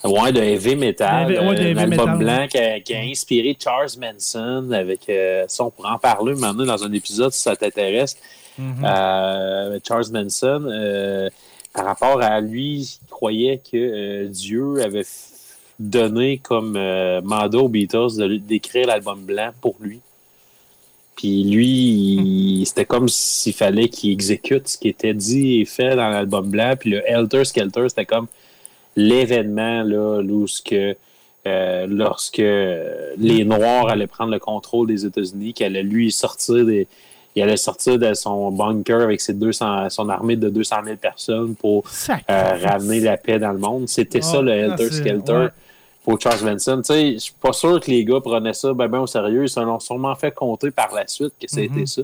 [0.04, 2.48] ouais, de heavy metal, De heavy- ouais, de euh, heavy un album metal, blanc ouais.
[2.50, 5.08] qui a, qui a inspiré Charles Manson avec.
[5.10, 8.18] euh, ça, on pourra en parler maintenant dans un épisode si ça t'intéresse.
[8.58, 8.84] Mhm.
[8.84, 11.30] Euh, Charles Manson,
[11.74, 15.30] par rapport à lui, il croyait que Dieu avait f-
[15.90, 20.00] donné comme euh, mandat aux Beatles de- d'écrire l'album blanc pour lui.
[21.16, 26.10] Puis lui, c'était comme s'il fallait qu'il exécute ce qui était dit et fait dans
[26.10, 26.74] l'album blanc.
[26.80, 28.28] Puis le Helter Skelter, c'était comme
[28.96, 30.96] l'événement là, où ce que,
[31.48, 36.88] euh, lorsque les Noirs allaient prendre le contrôle des États-Unis, qu'il allait lui sortir des,
[37.36, 41.56] il allait sortir de son bunker avec ses 200, son armée de 200 000 personnes
[41.56, 41.84] pour
[42.30, 43.88] euh, ramener la paix dans le monde.
[43.88, 45.48] C'était ça le ah, Helter c'est- Skelter ouais.
[46.04, 46.78] Pour Charles Manson.
[46.78, 49.44] Tu sais, je suis pas sûr que les gars prenaient ça ben, ben au sérieux.
[49.44, 51.88] Ils se l'ont sûrement fait compter par la suite que c'était Mhm.
[51.88, 52.02] ça.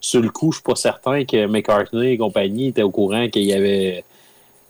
[0.00, 3.44] Sur le coup, je suis pas certain que McCartney et compagnie étaient au courant qu'il
[3.44, 4.04] y avait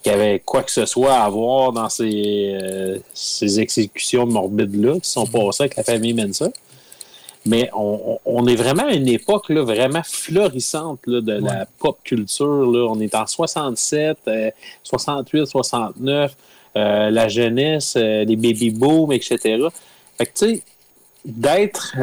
[0.02, 5.00] qu'il y avait quoi que ce soit à voir dans ces, euh, ces exécutions morbides-là
[5.00, 6.52] qui sont passées avec la famille Manson.
[7.44, 11.98] Mais on, on- est vraiment à une époque là, vraiment florissante là, de la pop
[12.04, 12.46] culture.
[12.70, 12.86] Là.
[12.90, 14.50] On est en 67, euh,
[14.84, 16.36] 68, 69,
[16.76, 19.68] euh, la jeunesse, euh, les baby booms, etc.
[20.16, 20.62] Fait que tu sais,
[21.24, 21.96] d'être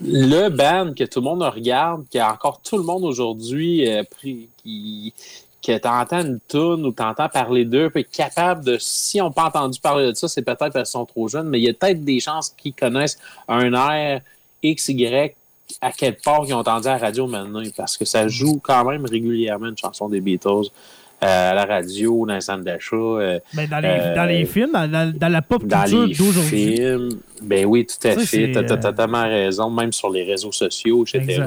[0.00, 3.88] le band que tout le monde regarde, qu'il y a encore tout le monde aujourd'hui
[3.88, 4.02] euh,
[4.62, 5.12] qui
[5.66, 9.46] que t'entends une tune ou t'entends parler d'eux, puis capable de, si on n'a pas
[9.46, 11.74] entendu parler de ça, c'est peut-être parce qu'ils sont trop jeunes, mais il y a
[11.74, 14.20] peut-être des chances qu'ils connaissent un air
[14.62, 15.34] X, Y
[15.80, 18.84] à quelque part qu'ils ont entendu à la radio maintenant, parce que ça joue quand
[18.84, 20.70] même régulièrement une chanson des Beatles
[21.20, 24.72] à la radio, dans les centres d'achat, euh, Ben, dans, les, euh, dans les films,
[24.72, 26.76] dans, dans- dans la pop dans culture les d'aujourd'hui.
[26.76, 27.08] films.
[27.42, 28.52] Ben oui, tout à Ça, fait.
[28.52, 31.42] t'as euh, totalement raison, même sur les réseaux sociaux, etc.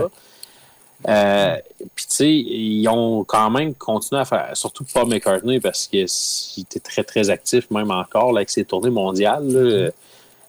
[1.07, 1.55] Euh,
[1.95, 6.01] Puis, tu sais, ils ont quand même continué à faire, surtout Paul McCartney, parce qu'il
[6.01, 9.43] était très, très actif, même encore, là, avec ses tournées mondiales.
[9.45, 9.91] Mm-hmm.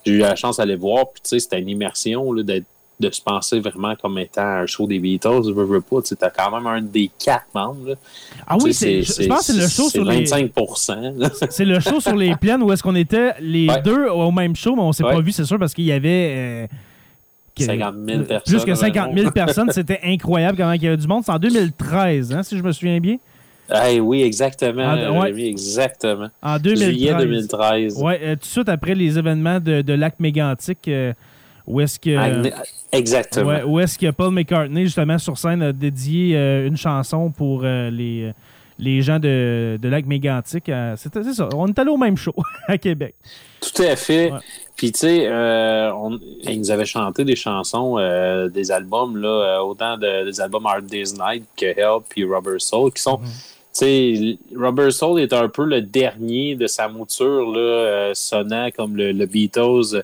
[0.04, 2.64] J'ai eu la chance d'aller voir, puis, tu sais, c'était une immersion d'être
[3.00, 6.30] de se penser vraiment comme étant un show des Beatles, veux, veux pas, tu as
[6.30, 7.88] quand même un des quatre membres.
[7.88, 7.94] là.
[8.46, 10.24] Ah oui, c'est, je je pense que c'est le show sur les.
[10.24, 10.52] 25
[11.16, 11.28] là.
[11.50, 13.80] C'est le show sur les plaines où est-ce qu'on était les Ouais.
[13.82, 15.12] deux au même show, mais on s'est Ouais.
[15.14, 16.34] pas vu, c'est sûr, parce qu'il y avait.
[16.36, 16.66] euh,
[17.56, 19.30] que- 50 000 euh, personnes, Plus que 50 000 vraiment.
[19.32, 19.70] personnes.
[19.72, 21.22] C'était incroyable comment il y avait du monde.
[21.24, 23.16] C'est en 2013, hein, si je me souviens bien.
[23.72, 24.82] Hey, oui, exactement.
[24.84, 25.40] Ah, ouais.
[25.46, 26.28] Exactement.
[26.42, 26.88] En 2013.
[26.90, 27.96] Juillet 2013.
[28.02, 31.12] Ouais, euh, tout de suite après les événements de, de Lac Mégantic, euh,
[31.70, 32.16] où est-ce que.
[32.16, 32.52] Agne-
[32.92, 33.46] Exactement.
[33.48, 37.62] Ouais, où est-ce que Paul McCartney, justement, sur scène, a dédié euh, une chanson pour
[37.64, 38.32] euh, les,
[38.78, 40.64] les gens de, de Lac Mégantic.
[40.96, 41.48] C'est ça.
[41.54, 42.34] On est allé au même show
[42.68, 43.14] à Québec.
[43.60, 44.32] Tout à fait.
[44.32, 44.38] Ouais.
[44.76, 45.92] Puis, tu sais, euh,
[46.42, 50.86] ils nous avaient chanté des chansons, euh, des albums, là, autant de- des albums Hard
[50.86, 53.18] Day's Night que Help puis Rubber Soul, qui sont.
[53.18, 53.26] Mhm.
[53.72, 58.68] Tu sais, Rubber Soul est un peu le dernier de sa mouture, là, euh, sonnant
[58.76, 60.02] comme le, le Beatles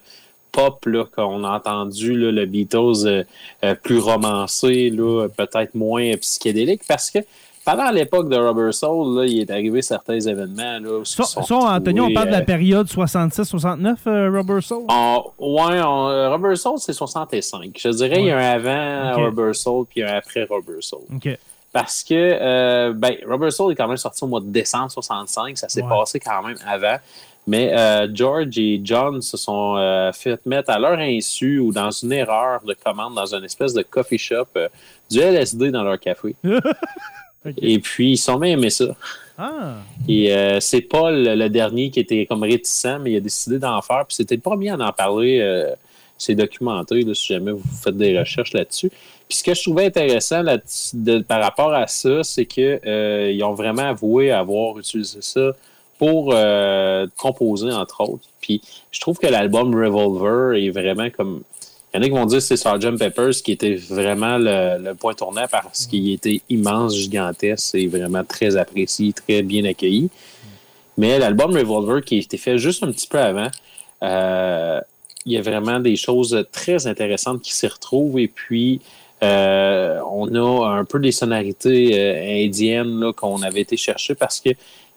[0.57, 3.23] pop qu'on a entendu, là, le Beatles euh,
[3.65, 4.91] euh, plus romancé,
[5.37, 7.19] peut-être moins psychédélique, parce que
[7.65, 10.79] pendant l'époque de Rubber Soul, là, il est arrivé certains événements.
[10.79, 14.85] Là, où sont Anthony, on parle de la euh, période 66-69, euh, Rubber Soul?
[14.89, 17.73] en- ouais, en- euh, Rubber Soul, c'est 65.
[17.77, 19.25] Je dirais il y a un avant Ok.
[19.27, 21.01] Rubber Soul puis un après Rubber Soul.
[21.73, 25.59] Parce que euh, ben, Rubber Soul est quand même sorti au mois de décembre 65.
[25.59, 25.89] Ça s'est Ouais.
[25.89, 26.97] passé quand même avant.
[27.47, 31.91] Mais euh, George et John se sont euh, fait mettre à leur insu ou dans
[31.93, 34.69] une erreur de commande dans une espèce de coffee shop euh,
[35.11, 36.35] du LSD dans leur café.
[37.59, 38.87] Et puis, ils sont bien aimés ça.
[39.39, 39.75] Ah,
[40.09, 43.81] Et euh, c'est Paul, le dernier, qui était comme réticent, mais il a décidé d'en
[43.83, 44.05] faire.
[44.07, 45.39] Puis c'était le premier à en parler.
[45.41, 45.71] euh,
[46.19, 48.89] c'est documenté, là, si jamais vous faites des recherches là-dessus.
[49.29, 50.57] Puis ce que je trouvais intéressant là
[50.95, 55.53] de- par rapport à ça, c'est que euh, ils ont vraiment avoué avoir utilisé ça
[55.99, 58.29] pour euh, composer, entre autres.
[58.41, 61.43] Puis je trouve que l'album Revolver est vraiment comme.
[61.95, 62.99] Il y en a qui vont dire que c'est Sgt.
[62.99, 68.23] Peppers qui était vraiment le, le point tournant parce qu'il était immense, gigantesque et vraiment
[68.23, 70.11] très apprécié, très bien accueilli.
[70.99, 73.49] Mais l'album Revolver qui a été fait juste un petit peu avant,
[74.03, 74.81] euh,
[75.25, 78.19] il y a vraiment des choses très intéressantes qui s'y retrouvent.
[78.19, 78.81] Et puis,
[79.23, 84.51] euh, on a un peu des sonorités indiennes qu'on avait été chercher parce que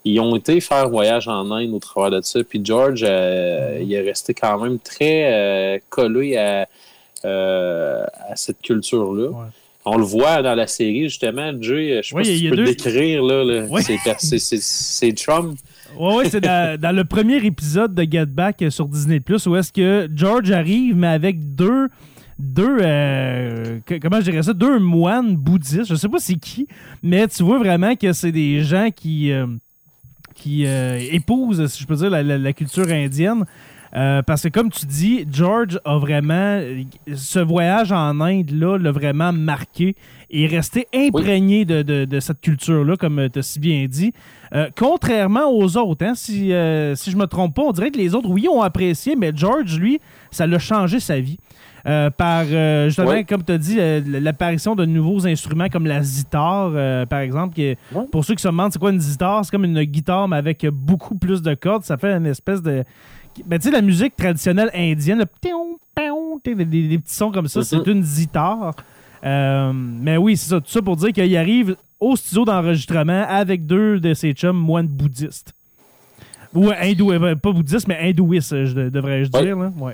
[0.06, 2.40] ils ont été faire voyage en Inde au travers de ça.
[2.44, 6.68] Puis George, euh, il est resté quand même très euh, collé à,
[7.26, 9.30] euh, à cette culture-là.
[9.30, 9.46] Ouais.
[9.86, 12.56] On le voit dans la série, justement, Jay, je sais Oui, pas si tu peux
[12.58, 13.66] deux- le décrire, là, là.
[13.70, 13.82] Oui.
[13.82, 15.58] C'est- Trump.
[15.98, 19.56] Ouais, ouais, c'est dans, dans le premier épisode de Get Back sur Disney Plus où
[19.56, 21.88] est-ce que George arrive, mais avec deux.
[22.38, 22.78] Deux.
[22.82, 25.90] euh, que- comment je dirais ça Deux moines bouddhistes.
[25.90, 26.68] Je sais pas c'est qui,
[27.04, 29.32] mais tu vois vraiment que c'est des gens qui.
[29.32, 29.48] euh,
[30.40, 33.46] qui euh, épousent, si je peux dire, la, culture indienne.
[33.96, 36.62] Euh, parce que comme tu dis, George a vraiment
[37.16, 39.96] ce voyage en Inde là l'a vraiment marqué
[40.30, 43.88] et est resté imprégné de, de- de cette culture là, comme tu as si bien
[43.90, 44.14] dit.
[44.54, 47.98] Euh, contrairement aux autres, hein, si, euh, si je me trompe pas, on dirait que
[47.98, 50.00] les autres, oui, ont apprécié, mais George, lui,
[50.30, 51.40] ça l'a changé sa vie.
[51.88, 53.24] Euh, par, euh, justement, Ouais.
[53.24, 57.56] comme tu as dit, euh, l'apparition de nouveaux instruments comme la zitar, euh, par exemple.
[57.56, 58.04] Qui est- Ouais.
[58.12, 60.66] Pour ceux qui se demandent c'est quoi une zitar, c'est comme une guitare, mais avec
[60.68, 61.84] beaucoup plus de cordes.
[61.84, 62.84] Ça fait une espèce de.
[63.46, 65.26] Ben, tu sais, la musique traditionnelle indienne, le
[66.44, 68.74] des, des- des petits sons comme ça, c'est une zitar.
[69.26, 70.60] Euh, mais oui, c'est ça.
[70.62, 74.88] Tout ça pour dire qu'il arrive au studio d'enregistrement avec deux de ses chums moines
[74.88, 75.54] bouddhistes.
[76.54, 77.98] Ou hindou, pas bouddhistes, mais
[78.66, 79.44] je de- devrais-je Ouais.
[79.46, 79.58] dire.
[79.58, 79.72] Là.
[79.78, 79.94] Ouais.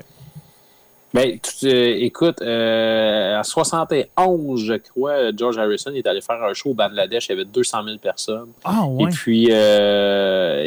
[1.16, 6.52] Ben, tu- euh, écoute, euh, en 71, je crois, George Harrison est allé faire un
[6.52, 7.26] show au Bangladesh.
[7.28, 8.48] Il y avait 200 000 personnes.
[8.64, 9.10] Ah, Et ouais.
[9.10, 10.64] puis, euh,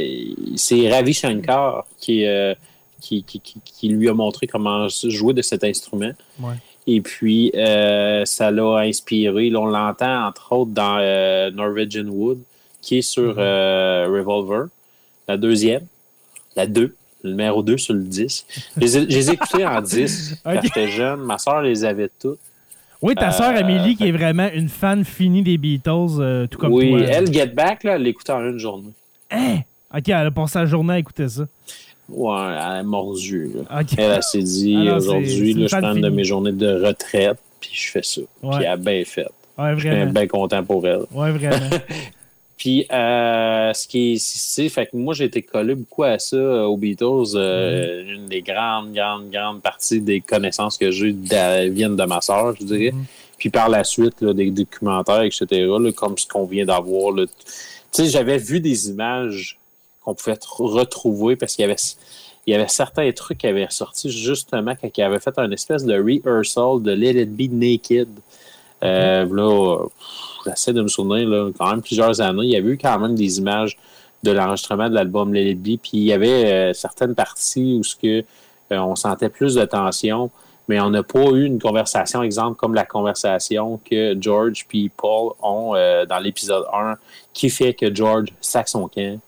[0.56, 2.56] c'est Ravi Shankar qui, euh,
[3.00, 6.12] qui, qui, qui- qui lui a montré comment jouer de cet instrument.
[6.40, 6.56] Ouais.
[6.88, 9.52] Et puis, euh, ça l'a inspiré.
[9.52, 12.40] Là, on l'entend, entre autres, dans euh, Norwegian Wood,
[12.82, 13.40] qui est sur Mhm.
[13.40, 14.66] euh, Revolver.
[15.28, 15.86] La deuxième.
[16.56, 16.96] La 2.
[17.24, 18.46] Le numéro 2 sur le 10.
[18.76, 21.20] Je les ai, je les ai écoutés en 10 quand j'étais jeune.
[21.22, 22.40] Ma soeur les avait toutes.
[23.02, 26.58] Oui, ta Euh, sœur Amélie, qui est vraiment une fan finie des Beatles, euh, tout
[26.60, 27.02] comme oui, toi.
[27.02, 28.92] elle, Get Back, là, elle l'écoutait en une journée.
[29.32, 29.60] Hein?
[29.96, 31.44] Ok, elle a passé la journée à écouter ça.
[32.10, 33.52] Ouais, elle a mordu.
[33.56, 33.80] Là.
[33.82, 33.88] Ok.
[33.98, 36.10] Elle, elle s'est dit, Ah aujourd'hui, une je prends de finie.
[36.10, 38.22] mes journées de retraite, puis je fais ça.
[38.44, 38.56] Ouais.
[38.58, 39.28] Puis elle a bien fait.
[39.58, 40.12] Ouais, Je suis vraiment.
[40.12, 41.02] bien content pour elle.
[41.12, 41.70] Ouais, vraiment.
[42.60, 46.66] Puis, euh, ce qui est fait que moi, j'ai été collé beaucoup à ça, euh,
[46.66, 47.36] aux Beatles.
[47.36, 48.14] euh, Mm-hmm.
[48.14, 51.16] Une des grandes, grandes, grandes parties des connaissances que j'ai
[51.70, 52.92] viennent de ma soeur, je dirais.
[52.92, 53.06] Mhm.
[53.38, 57.14] Puis par la suite, là, des documentaires, etc., là, comme ce qu'on vient d'avoir.
[57.14, 57.26] là.
[57.26, 57.34] Tu
[57.94, 59.58] sais, j'avais vu des images
[60.04, 61.80] qu'on pouvait tr- retrouver parce qu'il y avait...
[62.46, 65.86] il y avait certains trucs qui avaient sorti justement quand il avait fait un espèce
[65.86, 68.10] de rehearsal de Let It Be Naked.
[68.84, 72.78] Euh, là, pff, j'essaie de me souvenir, quand même plusieurs années, il y avait eu
[72.78, 73.78] quand même des images
[74.24, 78.20] de l'enregistrement de l'album Be, puis il y avait euh, certaines parties où ce que,
[78.72, 80.30] euh, on sentait plus de tension,
[80.68, 85.32] mais on n'a pas eu une conversation, exemple, comme la conversation que George puis Paul
[85.42, 86.96] ont euh, dans l'épisode 1,
[87.34, 89.20] qui fait que George sac son camp.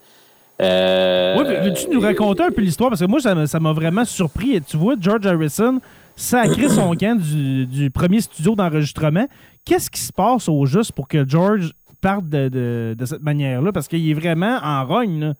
[0.59, 2.89] Oui, veux-tu nous raconter un peu l'histoire?
[2.89, 4.55] Parce que moi, ça m'a- vraiment surpris.
[4.55, 5.79] Et tu vois, George Harrison
[6.15, 9.25] sacré son camp du premier studio d'enregistrement.
[9.65, 13.71] Qu'est-ce qui se passe au juste pour que George parte de, de- de cette manière-là?
[13.71, 15.19] Parce qu'il est vraiment en rogne.
[15.19, 15.33] là.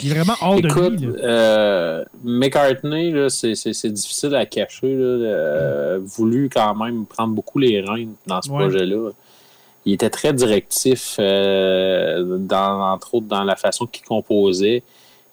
[0.00, 1.16] Il est vraiment hors Écoute, de lui.
[1.16, 1.24] là.
[1.24, 4.94] euh, McCartney, c'est, difficile à cacher.
[4.94, 8.58] Là, euh, voulu quand même prendre beaucoup les rênes dans ce Ouais.
[8.58, 9.10] projet-là.
[9.84, 14.82] Il était très directif, euh, dans, entre autres dans la façon qu'il composait.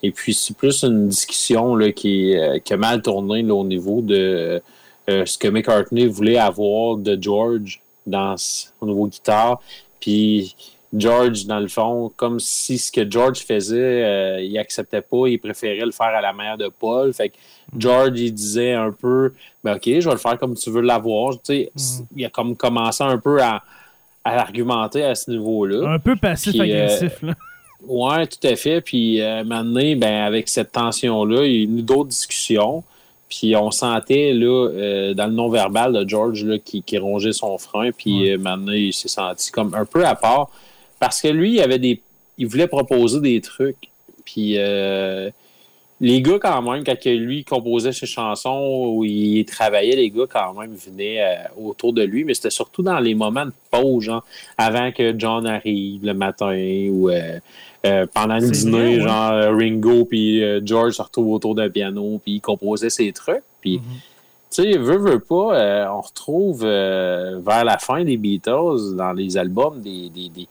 [0.02, 4.02] Et puis, c'est plus une discussion là, qui, euh, qui a mal tourné au niveau
[4.02, 4.62] de
[5.10, 9.62] euh, ce que McCartney voulait avoir de George dans, s- au niveau guitare.
[10.00, 10.56] Puis,
[10.96, 15.38] George, dans le fond, comme si ce que George faisait, euh, il acceptait pas, il
[15.40, 17.14] préférait le faire à la manière de Paul.
[17.14, 17.36] Fait que
[17.78, 19.34] George, il disait un peu,
[19.64, 21.34] ben OK, je vais le faire comme tu veux l'avoir.
[21.34, 22.08] Tu sais, Mhm.
[22.16, 23.62] Il a comme commencé un peu à,
[24.24, 25.90] à argumenter à ce niveau-là.
[25.90, 27.22] Un peu passif-agressif.
[27.24, 27.34] là.
[27.86, 28.80] Ouais, tout à fait.
[28.82, 32.84] Puis euh, maintenant, ben, avec cette tension-là, il y a eu d'autres discussions.
[33.30, 37.58] Puis on sentait là, euh, dans le non-verbal de George là, qui, qui rongeait son
[37.58, 37.92] frein.
[37.92, 38.32] Puis Ouais.
[38.34, 40.50] euh, maintenant, il s'est senti comme un peu à part.
[41.00, 42.02] Parce que lui, il avait des.
[42.38, 43.90] Il voulait proposer des trucs.
[44.26, 45.30] Puis euh,
[46.02, 50.54] les gars, quand même, quand lui composait ses chansons où il travaillait, les gars, quand
[50.54, 51.36] même, venaient euh,
[51.70, 52.24] autour de lui.
[52.26, 54.24] Mais c'était surtout dans les moments de pause, genre,
[54.58, 56.56] avant que John arrive le matin
[56.92, 57.10] ou
[57.86, 59.02] euh, pendant le dîner, ouais.
[59.02, 63.12] genre euh, Ringo puis euh, George se retrouvent autour d'un piano puis ils composaient ses
[63.14, 63.44] trucs.
[63.62, 63.84] Puis, Mhm.
[64.52, 69.38] tu sais, veut, veut pas, euh, on retrouve vers la fin des Beatles, dans les
[69.38, 70.48] albums, des, des, des,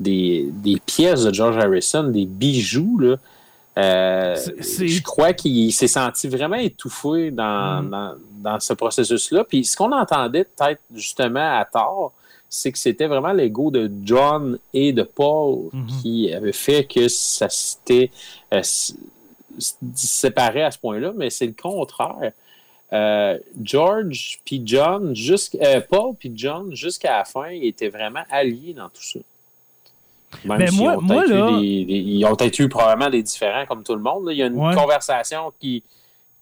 [0.00, 3.16] des, des pièces de George Harrison, des bijoux, là.
[3.76, 7.90] Je crois qu'il s'est senti vraiment étouffé dans, Mhm.
[7.90, 9.44] dans, dans ce processus-là.
[9.44, 12.12] Puis ce qu'on entendait peut-être justement à tort,
[12.54, 15.86] c'est que c'était vraiment l'ego de John et de Paul Mhm.
[16.02, 18.10] qui avait fait que ça s'était
[18.52, 18.60] euh,
[19.94, 22.32] séparé à ce point-là, mais c'est le contraire.
[22.92, 25.14] Euh, George puis John,
[25.62, 29.18] euh, Paul puis John, jusqu'à la fin, ils étaient vraiment alliés dans tout ça.
[30.44, 33.64] Même Ben, s'ils moi- ont là- des- des- ils ont peut-être eu probablement des différents
[33.64, 34.26] comme tout le monde.
[34.26, 34.32] là.
[34.32, 34.74] Il y a une Ouais.
[34.74, 35.82] conversation qui,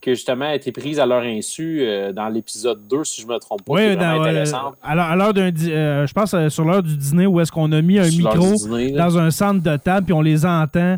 [0.01, 3.37] qui justement a été prise à leur insu euh, dans l'épisode 2, si je me
[3.37, 4.75] trompe pas, Oui, dans, euh, intéressante.
[4.81, 5.51] à l'heure- à l'heure d'un.
[5.67, 8.33] euh, je pense euh, sur l'heure du dîner où est-ce qu'on a mis un Sur
[8.33, 10.97] micro dîner, dans un centre de table, puis on les entend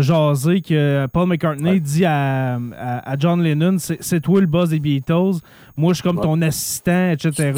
[0.00, 1.80] jaser que Paul McCartney Ouais.
[1.80, 5.40] dit à, à- à John Lennon c'est toi le boss des Beatles,
[5.76, 6.22] moi je suis comme Ouais.
[6.22, 7.52] ton assistant, etc.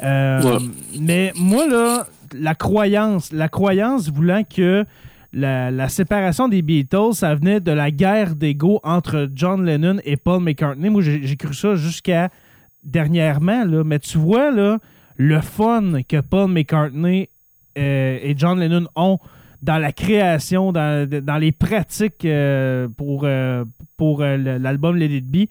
[0.00, 0.58] Ouais.
[1.00, 2.06] Mais moi, là,
[2.38, 4.84] la croyance, la croyance voulant que
[5.32, 10.42] la, séparation des Beatles, ça venait de la guerre d'ego entre John Lennon et Paul
[10.42, 10.88] McCartney.
[10.88, 12.30] Moi, j'ai cru ça jusqu'à
[12.82, 13.84] dernièrement, là.
[13.84, 17.28] Mais tu vois, le fun que Paul McCartney
[17.76, 19.18] euh, et John Lennon ont
[19.62, 23.64] dans la création, dans, les pratiques euh, pour, euh,
[23.98, 25.50] l'album Let It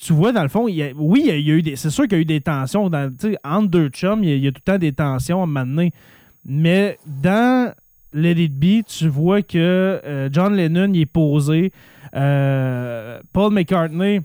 [0.00, 2.20] tu vois, dans le fond, oui, il y a, eu des, c'est sûr qu'il y
[2.20, 2.88] a eu des tensions.
[2.88, 5.88] Dans, entre deux chums, il y, a, tout le temps des tensions à un.
[6.44, 7.74] Mais dans
[8.12, 11.72] Let It Be, tu vois que euh, John Lennon il est posé.
[12.14, 14.20] Euh, Paul McCartney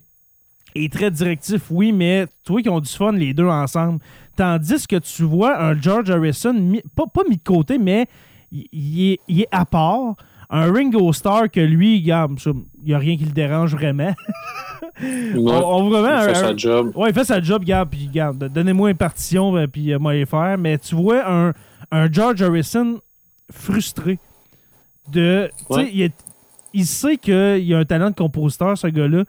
[0.75, 3.99] est très directif, oui, mais tu vois qu'ils ont du fun les deux ensemble.
[4.35, 8.07] Tandis que tu vois un George Harrison, mis- pas, pas mis de côté, mais
[8.51, 10.15] il, est, à part.
[10.55, 12.53] Un Ringo Starr que lui, regarde, il
[12.85, 14.13] n'y a rien qui le dérange vraiment.
[15.35, 16.91] On, on vraiment il fait un- sa job.
[16.95, 20.25] Ouais, il fait sa job, gars, puis regarde, donnez-moi une partition, euh, puis moi les
[20.27, 20.57] faire.
[20.59, 21.53] Mais tu vois un,
[21.91, 22.99] un George Harrison
[23.51, 24.19] frustré.
[25.11, 25.89] De, Ouais.
[25.93, 26.25] il, est-
[26.73, 29.23] il sait qu'il y a un talent de compositeur, ce gars-là.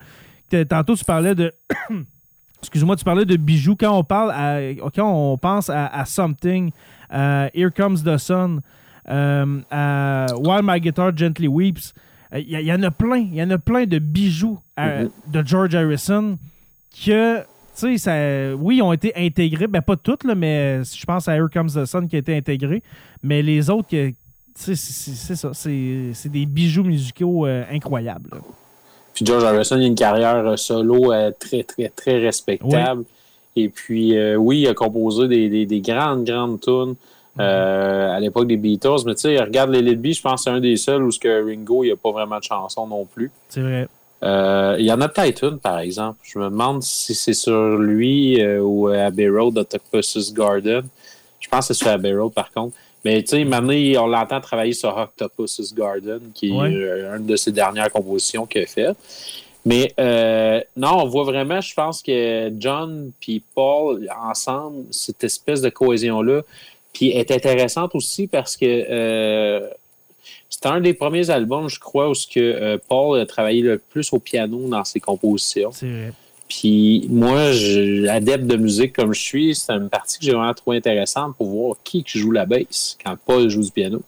[0.69, 1.51] Tantôt, tu parlais de.
[2.61, 3.75] Excuse-moi, tu parlais de bijoux.
[3.75, 4.59] Quand on parle à,
[4.95, 6.71] quand on pense à, à Something,
[7.09, 8.61] à Here Comes the Sun,
[9.09, 11.93] euh, à While My Guitar Gently Weeps,
[12.33, 13.17] euh, il y, en a plein.
[13.17, 15.09] Il y en a plein de bijoux euh, Mhm.
[15.31, 16.39] de George Harrison
[17.05, 17.43] que,
[17.77, 19.67] tu sais, ça- oui, ils ont été intégrés.
[19.67, 22.35] Ben, pas toutes, là, mais je pense à Here Comes the Sun qui a été
[22.35, 22.81] intégré.
[23.21, 24.15] Mais les autres, que, tu
[24.55, 25.51] sais, c'est ça.
[25.53, 28.29] C'est des bijoux musicaux euh, incroyables.
[28.31, 28.37] là.
[29.13, 33.03] Puis George Harrison, il a une carrière euh, solo euh, très, très, très respectable.
[33.55, 36.95] Et puis, euh, oui, il a composé des, des- des grandes, grandes tunes
[37.37, 39.03] à l'époque des Beatles.
[39.05, 41.19] Mais tu sais, regarde les Be, je pense que c'est un des seuls où ce
[41.19, 43.31] que Ringo, il n'y a pas vraiment de chanson non plus.
[43.49, 43.87] C'est vrai.
[44.25, 46.17] Euh, il y en a peut-être une, par exemple.
[46.23, 50.83] Je me demande si c'est sur lui euh, ou à Abbey Road, Octopus's Garden.
[51.39, 52.75] Je pense que c'est sur Abbey Road, par contre.
[53.03, 56.71] Mais tu sais, maintenant, on l'entend travailler sur Octopus's Garden, qui Ouais.
[56.71, 58.97] est euh, une de ses dernières compositions qu'il a faites.
[59.63, 65.61] Mais euh, non, on voit vraiment, je pense que John puis Paul, ensemble, cette espèce
[65.61, 66.41] de cohésion-là,
[66.93, 69.67] puis est intéressante aussi parce que euh,
[70.55, 73.77] c'était un des premiers albums, je crois, où ce que, euh, Paul a travaillé le
[73.77, 75.71] plus au piano dans ses compositions.
[75.73, 76.13] C'est vrai.
[76.47, 80.53] Puis moi, je, adepte de musique comme je suis, c'est une partie que j'ai vraiment
[80.53, 84.01] trouvé intéressante pour voir qui qui joue la basse quand Paul joue du piano.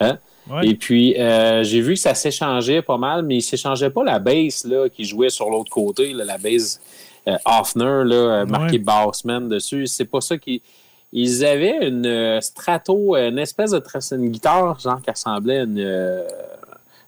[0.00, 0.16] Hein?
[0.48, 0.68] Ouais.
[0.68, 4.18] Et puis, euh, j'ai vu que ça s'échangeait pas mal, mais il s'échangeait pas la
[4.18, 6.80] basse qui jouait sur l'autre côté, là, la basse
[7.28, 8.78] euh, Hoffner, là, euh, marqué Ouais.
[8.78, 9.86] Bassman dessus.
[9.86, 10.62] C'est pas ça qui.
[11.12, 13.82] Ils avaient une euh, strato, une espèce de
[14.12, 16.26] une guitare, genre qui ressemblait à une euh,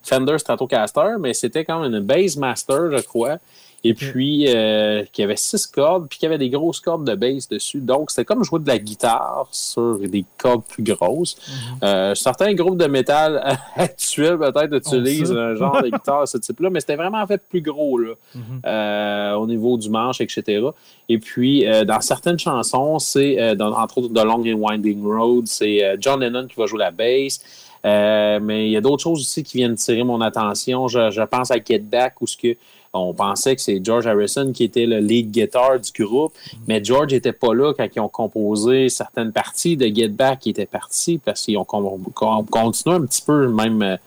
[0.03, 3.39] Fender Stratocaster, mais c'était comme une Bass Master, je crois.
[3.87, 7.49] Et puis, euh, qui avait six cordes, puis qui avait des grosses cordes de bass
[7.49, 7.80] dessus.
[7.80, 11.37] Donc, c'était comme jouer de la guitare sur des cordes plus grosses.
[11.37, 11.78] Mhm.
[11.85, 13.43] Euh, certains groupes de métal
[13.76, 17.61] actuels, peut-être, utilisent un genre de guitare de ce type-là, mais c'était vraiment fait plus
[17.61, 18.43] gros, là, Mhm.
[18.64, 20.66] euh, au niveau du manche, etc.
[21.11, 25.97] Et puis, euh, dans certaines chansons, c'est, entre autres, The Long and Winding Road, c'est
[26.01, 27.39] John Lennon qui va jouer la bass.
[27.85, 30.89] Mais il y a d'autres choses aussi qui viennent tirer mon attention.
[30.89, 32.57] Je, je pense à Get Back, où ce que
[32.95, 36.33] on pensait que c'est George Harrison qui était le lead guitar du groupe,
[36.69, 40.51] mais George n'était pas là quand ils ont composé certaines parties de Get Back qui
[40.51, 43.99] étaient parties parce qu'ils ont con- con- continué un petit peu même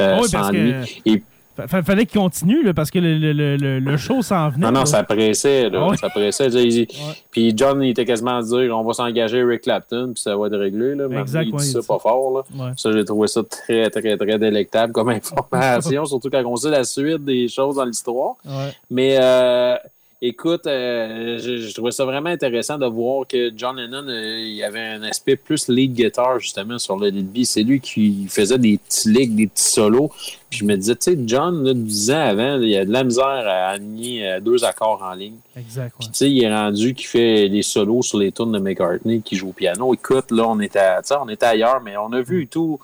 [0.00, 0.72] euh, Oui, sans lui.
[1.04, 1.10] que.
[1.10, 1.22] Et-
[1.66, 4.66] fa- fallait qu'il continue, là, parce que le, le, le, le- show s'en venait.
[4.66, 4.86] Non, non, là.
[4.86, 5.96] ça pressait, là, ouais.
[5.96, 6.46] ça pressait.
[6.48, 7.14] Il- il- Ouais.
[7.30, 10.46] Puis John, il était quasiment à dire on va s'engager Rick Clapton, puis ça va
[10.46, 10.94] être réglé.
[10.94, 11.04] Là.
[11.08, 12.44] Maintenant, Exact, il ouais, dit il ça dit pas fort.
[12.58, 12.72] Là.
[12.76, 15.08] Ça, j'ai trouvé ça très, très, très délectable comme
[15.50, 18.34] information, surtout quand on sait la suite des choses dans l'histoire.
[18.90, 19.76] Mais euh,
[20.20, 24.62] écoute, euh, je, je trouvais ça vraiment intéressant de voir que John Lennon, euh, il
[24.64, 27.44] avait un aspect plus lead guitar justement sur le Be.
[27.44, 30.10] C'est lui qui faisait des petits licks, des petits solos.
[30.50, 33.04] Puis je me disais, tu sais, John, là, 10 ans avant, il a de la
[33.04, 35.36] misère à aligner euh, deux accords en ligne.
[35.56, 35.94] Exact.
[36.00, 36.06] ouais.
[36.06, 39.36] Tu sais, il est rendu qui fait des solos sur les tunes de McCartney, qui
[39.36, 39.94] joue au piano.
[39.94, 40.80] Écoute, là, on était,
[41.20, 42.80] on était ailleurs, mais on a vu tout.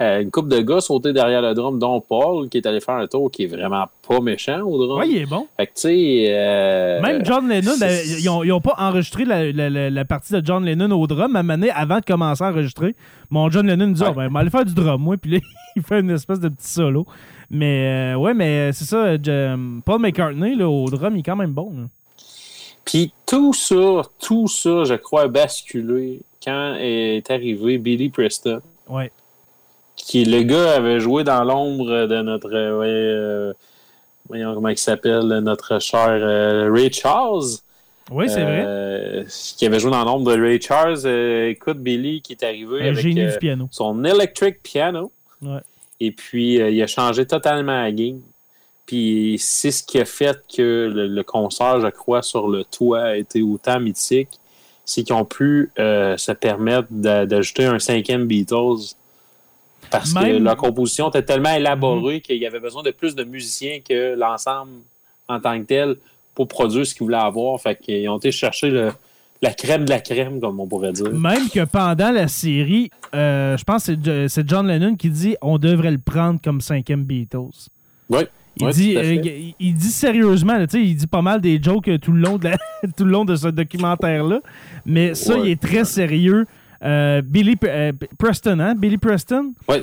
[0.00, 2.94] Euh, une couple de gars sauter derrière le drum, dont Paul, qui est allé faire
[2.96, 5.00] un tour qui est vraiment pas méchant au drum.
[5.00, 5.46] Ouais, il est bon.
[5.56, 6.26] Fait que, tu sais.
[6.30, 10.04] euh, Même John Lennon, euh, ils n'ont ils ont pas enregistré la, la- la- la
[10.04, 12.94] partie de John Lennon au drum à maner avant de commencer à enregistrer.
[13.30, 14.08] Mon John Lennon dit Ouais.
[14.10, 15.38] Ah, ben, aller faire du drum, moi, puis là,
[15.76, 17.06] il fait une espèce de petit solo.
[17.50, 19.14] Mais euh, ouais, mais c'est ça,
[19.84, 21.72] Paul McCartney, là, au drum, il est quand même bon.
[21.76, 21.84] là.
[22.84, 28.60] Puis tout ça, tout ça, je crois, a basculé quand est arrivé Billy Preston.
[28.88, 29.10] Ouais.
[30.08, 32.50] Qui, le gars, avait joué dans l'ombre de notre.
[32.54, 33.52] euh, ouais, euh,
[34.28, 37.44] voyons comment il s'appelle, notre cher euh, Ray Charles.
[38.10, 39.26] Oui, c'est vrai.
[39.58, 41.06] Qui avait joué dans l'ombre de Ray Charles.
[41.50, 43.68] Écoute, Billy qui est arrivé Un avec génie du piano.
[43.70, 45.12] son electric piano.
[45.42, 45.60] Ouais.
[46.00, 48.20] Et puis, il a changé totalement la game.
[48.86, 53.00] Puis, c'est ce qui a fait que le, le concert, je crois, sur le toit
[53.02, 54.30] a été autant mythique.
[54.86, 58.94] C'est qu'ils ont pu euh, se permettre d'a- d'ajouter un cinquième Beatles.
[59.90, 63.78] Parce que leur composition était tellement élaborée qu'il y avait besoin de plus de musiciens
[63.86, 64.72] que l'ensemble
[65.28, 65.96] en tant que tel
[66.34, 67.60] pour produire ce qu'ils voulaient avoir.
[67.60, 68.92] Fait qu'ils ont été chercher le-
[69.42, 71.12] la crème de la crème, comme on pourrait dire.
[71.12, 75.10] Même que pendant la série, euh, je pense que c'est Jo- c'est John Lennon qui
[75.10, 77.68] dit on devrait le prendre comme cinquième Beatles.
[78.10, 78.22] Oui.
[78.60, 81.98] Il, dit, euh, il, il dit sérieusement, là, il dit pas mal des jokes euh,
[81.98, 82.58] tout le long de, la-
[82.96, 84.40] tout le long de ce documentaire-là.
[84.84, 85.42] Mais ça, Ouais.
[85.44, 86.44] il est très sérieux.
[86.84, 88.74] Euh, Billy euh, Preston, hein?
[88.74, 89.52] Billy Preston?
[89.68, 89.82] Ouais,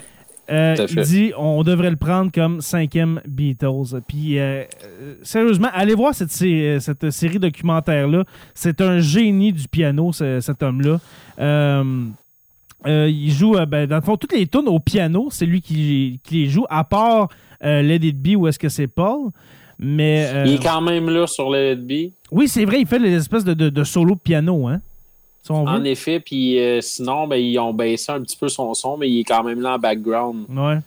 [0.52, 4.00] Euh, il dit on devrait le prendre comme cinquième Beatles.
[4.08, 4.64] Puis, euh,
[5.02, 8.24] euh, sérieusement, allez voir cette, cette série documentaire-là.
[8.54, 11.00] C'est un génie du piano, ce- cet homme-là.
[12.86, 16.44] Il joue, ben, dans le fond, toutes les tunes au piano, c'est lui qui, qui
[16.44, 17.30] les joue, à part
[17.62, 19.32] Let It Be, où est-ce que c'est Paul.
[19.80, 22.14] Mais Il est quand même là sur le Let It Be.
[22.32, 24.80] oui, c'est vrai, il fait les espèces de, de, de solo piano, hein.
[25.46, 25.86] Si on En veut.
[25.88, 29.20] effet, puis euh, sinon, ben, ils ont baissé un petit peu son son, mais il
[29.20, 30.46] est quand même là en background.
[30.50, 30.78] Ouais.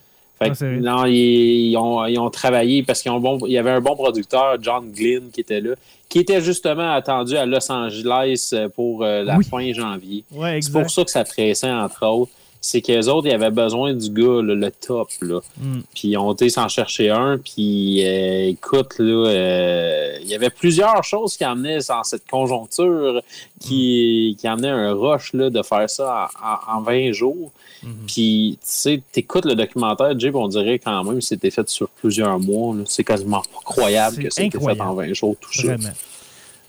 [0.40, 3.12] Fait Ah, que, non, ils, ils ont, ils ont travaillé parce qu'il
[3.46, 5.74] y avait un bon producteur, John Glynn, qui était là,
[6.08, 9.44] qui était justement attendu à Los Angeles euh, pour euh, la Oui.
[9.44, 10.24] fin janvier.
[10.32, 12.32] Ouais, C'est pour ça que ça pressait, entre autres.
[12.60, 15.40] C'est qu'eux autres, ils avaient besoin du gars, là, le top, là.
[15.58, 15.78] Mm.
[15.94, 20.50] Puis ils ont été s'en chercher un, puis euh, écoute, là, euh, il y avait
[20.50, 23.22] plusieurs choses qui amenaient dans cette conjoncture,
[23.60, 27.50] qui, qui amenaient un rush, là, de faire ça en, en- en 20 jours.
[27.82, 27.92] Mhm.
[28.08, 31.88] Puis, tu sais, t'écoutes le documentaire, puis on dirait quand même que c'était fait sur
[31.88, 32.74] plusieurs mois.
[32.86, 34.82] C'est quasiment pas croyable C'est que c'était fait incroyable.
[34.90, 35.62] en 20 jours, tout ça.
[35.62, 35.88] Vraiment.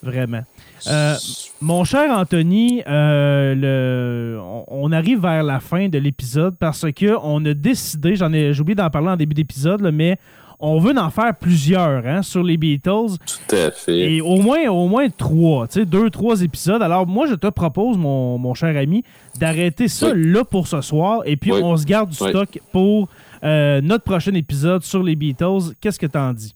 [0.04, 0.42] Vraiment.
[0.88, 1.16] Euh,
[1.62, 7.18] Mon cher Anthony, euh, le, on, on arrive vers la fin de l'épisode parce que
[7.22, 10.18] on a décidé, j'en ai, j'ai oublié d'en parler en début d'épisode, là, mais
[10.62, 14.16] on veut en faire plusieurs hein, sur les Beatles Tout à fait.
[14.16, 16.82] et au moins, au moins trois, tu sais, deux, trois épisodes.
[16.82, 19.04] Alors moi, je te propose, mon, mon cher ami,
[19.40, 20.32] d'arrêter ça Oui.
[20.32, 21.62] là pour ce soir et puis Oui.
[21.64, 22.30] on se garde du Oui.
[22.30, 23.08] stock pour
[23.44, 25.74] euh, notre prochain épisode sur les Beatles.
[25.80, 26.54] Qu'est-ce que t'en dis?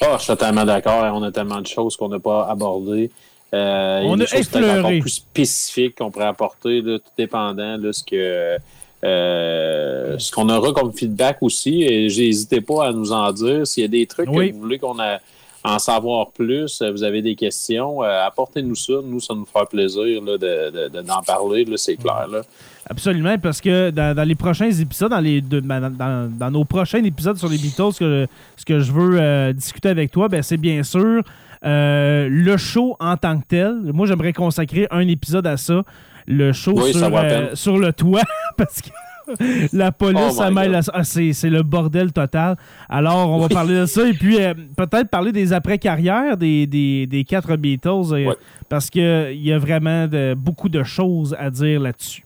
[0.00, 1.02] Ah, je suis totalement d'accord.
[1.14, 3.10] On a tellement de choses qu'on n'a pas abordées.
[3.54, 7.10] Euh, il y des a choses peut-être encore plus spécifiques qu'on pourrait apporter, là, tout
[7.16, 8.58] dépendant de ce que
[9.04, 11.82] euh, ce qu'on aura comme feedback aussi.
[11.82, 13.66] Et n'hésitez pas à nous en dire.
[13.66, 14.50] S'il y a des trucs Oui.
[14.50, 15.18] que vous voulez qu'on a
[15.64, 18.92] en savoir plus, euh, vous avez des questions, euh, apportez-nous ça.
[19.02, 22.28] Nous, ça nous fera plaisir là, de- de- de- d'en parler, là, c'est clair.
[22.30, 22.42] Là.
[22.88, 27.38] Absolument, parce que dans, dans les prochains épisodes, dans, les, dans, dans- nos prochains épisodes
[27.38, 30.58] sur les Beatles, ce que, ce que je veux euh, discuter avec toi, ben, c'est
[30.58, 31.22] bien sûr
[31.64, 33.74] euh, le show en tant que tel.
[33.94, 35.82] Moi, j'aimerais consacrer un épisode à ça.
[36.26, 38.22] Le show Oui, sur, euh, sur le toit,
[38.58, 38.88] parce que
[39.72, 40.78] la police, Oh ça mêle.
[40.92, 42.56] Ah, c'est, le bordel total.
[42.88, 47.06] Alors, on va parler de ça et puis euh, peut-être parler des après-carrières des, des,
[47.06, 48.34] des quatre Beatles, euh,
[48.68, 49.02] parce qu'il
[49.40, 52.24] y a vraiment de- beaucoup de choses à dire là-dessus.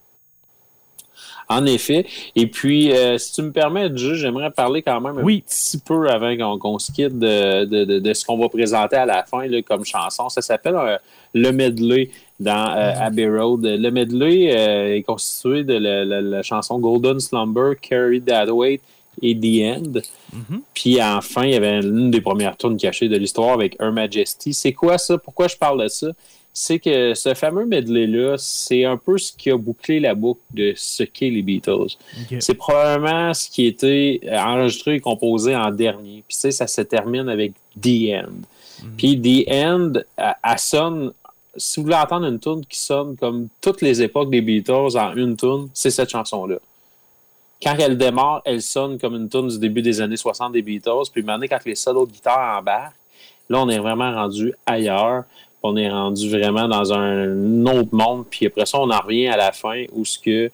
[1.51, 2.05] En effet.
[2.35, 5.41] Et puis, euh, si tu me permets, j'aimerais parler quand même un Oui.
[5.41, 9.05] petit peu avant qu'on se quitte de, de- de- de ce qu'on va présenter à
[9.07, 10.29] la fin là, comme chanson.
[10.29, 10.97] Ça s'appelle euh,
[11.33, 13.61] le medley dans euh, Abbey Road.
[13.65, 18.81] Le medley est constitué de la, la- la chanson Golden Slumber, Carry That Weight
[19.23, 19.99] et The End.
[20.31, 20.61] Mhm.
[20.75, 24.53] Puis enfin, il y avait une des premières tunes cachées de l'histoire avec Her Majesty.
[24.53, 25.17] C'est quoi ça?
[25.17, 26.07] Pourquoi je parle de ça?
[26.61, 30.73] C'est que ce fameux medley-là, c'est un peu ce qui a bouclé la boucle de
[30.75, 31.95] ce qu'est les Beatles.
[32.39, 36.21] C'est probablement ce qui a été euh, enregistré et composé en dernier.
[36.27, 38.41] Puis tu sais, ça se termine avec The End.
[38.97, 41.13] Puis The End, elle, elle sonne.
[41.55, 45.15] Si vous voulez entendre une tune qui sonne comme toutes les époques des Beatles en
[45.15, 46.57] une tune, c'est cette chanson-là.
[47.63, 51.09] Quand elle démarre, elle sonne comme une tune du début des années 60 des Beatles.
[51.13, 52.95] Puis maintenant, quand les solos de guitare embarquent,
[53.49, 55.23] là, on est vraiment rendu ailleurs.
[55.61, 58.25] On est rendu vraiment dans un autre monde.
[58.29, 60.49] Puis après ça, on en revient à la fin où ce que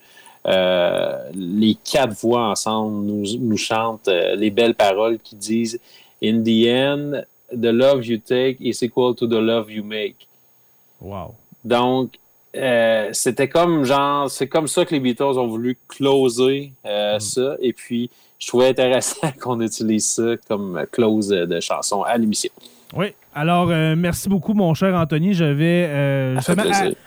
[0.47, 5.79] euh, les quatre voix ensemble nous, nous chantent euh, les belles paroles qui disent
[6.23, 10.27] In the end, the love you take is equal to the love you make.
[11.01, 11.35] Wow.
[11.63, 12.19] Donc,
[12.55, 17.55] euh, c'était comme genre, c'est comme ça que les Beatles ont voulu closer euh, ça.
[17.59, 22.51] Et puis, je trouvais intéressant qu'on utilise ça comme close de chanson à l'émission.
[22.95, 23.07] Oui.
[23.33, 25.33] Alors, euh, merci beaucoup, mon cher Anthony.
[25.33, 26.63] Je vais euh, justement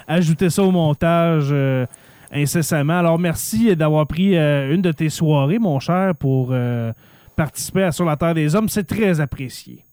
[0.07, 1.87] ajouter ça au montage euh,
[2.31, 2.99] incessamment.
[2.99, 6.55] Alors, merci d'avoir pris une de tes soirées, mon cher, pour
[7.37, 8.69] participer à Sur la Terre des Hommes.
[8.69, 9.85] C'est très apprécié.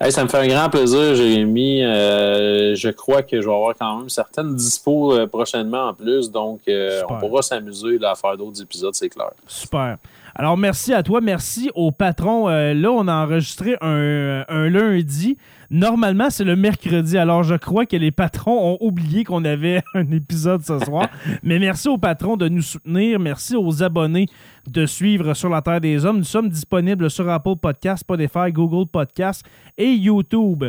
[0.00, 1.82] Hey, ça me fait un grand plaisir, Jérémy.
[1.82, 6.30] Je crois que je vais avoir quand même certaines dispos euh, prochainement en plus.
[6.30, 9.30] Donc, on pourra s'amuser à faire d'autres épisodes, c'est clair.
[9.46, 9.98] Super.
[10.34, 11.20] Alors, merci à toi.
[11.20, 12.48] Merci au patron.
[12.48, 15.36] Euh, là, on a enregistré un, un lundi.
[15.70, 17.18] Normalement, c'est le mercredi.
[17.18, 21.08] Alors, je crois que les patrons ont oublié qu'on avait un épisode ce soir.
[21.42, 23.18] Mais merci aux patrons de nous soutenir.
[23.18, 24.26] Merci aux abonnés
[24.66, 26.18] de suivre Sur la Terre des Hommes.
[26.18, 29.44] Nous sommes disponibles sur Apple Podcasts, Spotify, Google Podcasts
[29.76, 30.64] et YouTube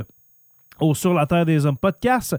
[0.79, 2.35] au Sur la Terre des Hommes podcast.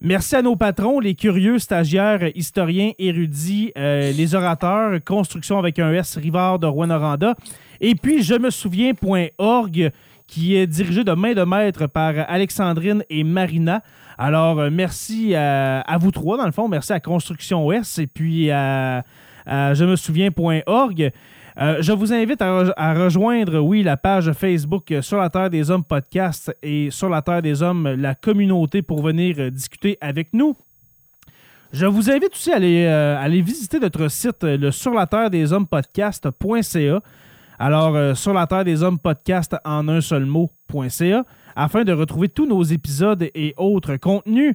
[0.00, 5.90] Merci à nos patrons, les curieux, stagiaires, historiens, érudits, euh, les orateurs, construction avec un
[5.92, 7.34] S, Rivard de Rouen-Noranda.
[7.80, 9.90] Et puis, je me souviens.org,
[10.26, 13.82] qui est dirigé de main de maître par Alexandrine et Marina.
[14.18, 16.68] Alors, euh, merci à, à vous trois, dans le fond.
[16.68, 19.02] Merci à Construction S et puis à,
[19.46, 21.12] à je me souviens.org.
[21.58, 25.30] Euh, je vous invite à, re- à rejoindre, oui, la page Facebook euh, Sur la
[25.30, 29.50] Terre des Hommes podcast et Sur la Terre des Hommes, la communauté pour venir euh,
[29.50, 30.54] discuter avec nous.
[31.72, 35.30] Je vous invite aussi à aller, euh, visiter notre site, euh, le sur la terre
[35.30, 37.00] des hommes podcast.ca.
[37.58, 41.24] Alors, euh, sur la terre des hommes podcast en un seul mot.ca,
[41.56, 44.54] afin de retrouver tous nos épisodes et autres contenus.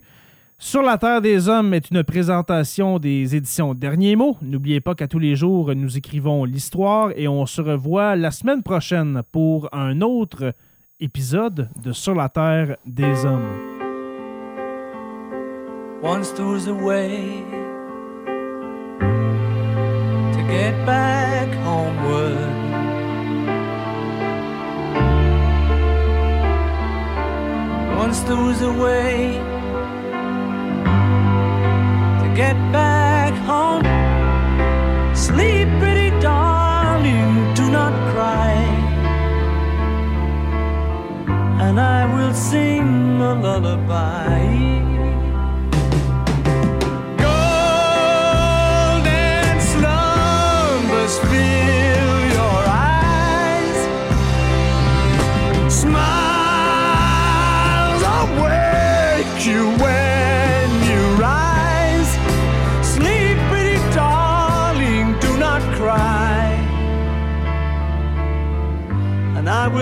[0.64, 4.38] Sur la Terre des Hommes est une présentation des éditions Derniers mots.
[4.44, 8.62] N'oubliez pas qu'à tous les jours, nous écrivons l'histoire et on se revoit la semaine
[8.62, 10.54] prochaine pour un autre
[11.00, 13.42] épisode de Sur la Terre des Hommes.
[32.54, 33.84] Get back home.
[35.16, 38.54] Sleep, pretty darling, do not cry.
[41.66, 44.51] And I will sing a lullaby.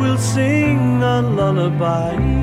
[0.00, 2.39] we'll sing a lullaby.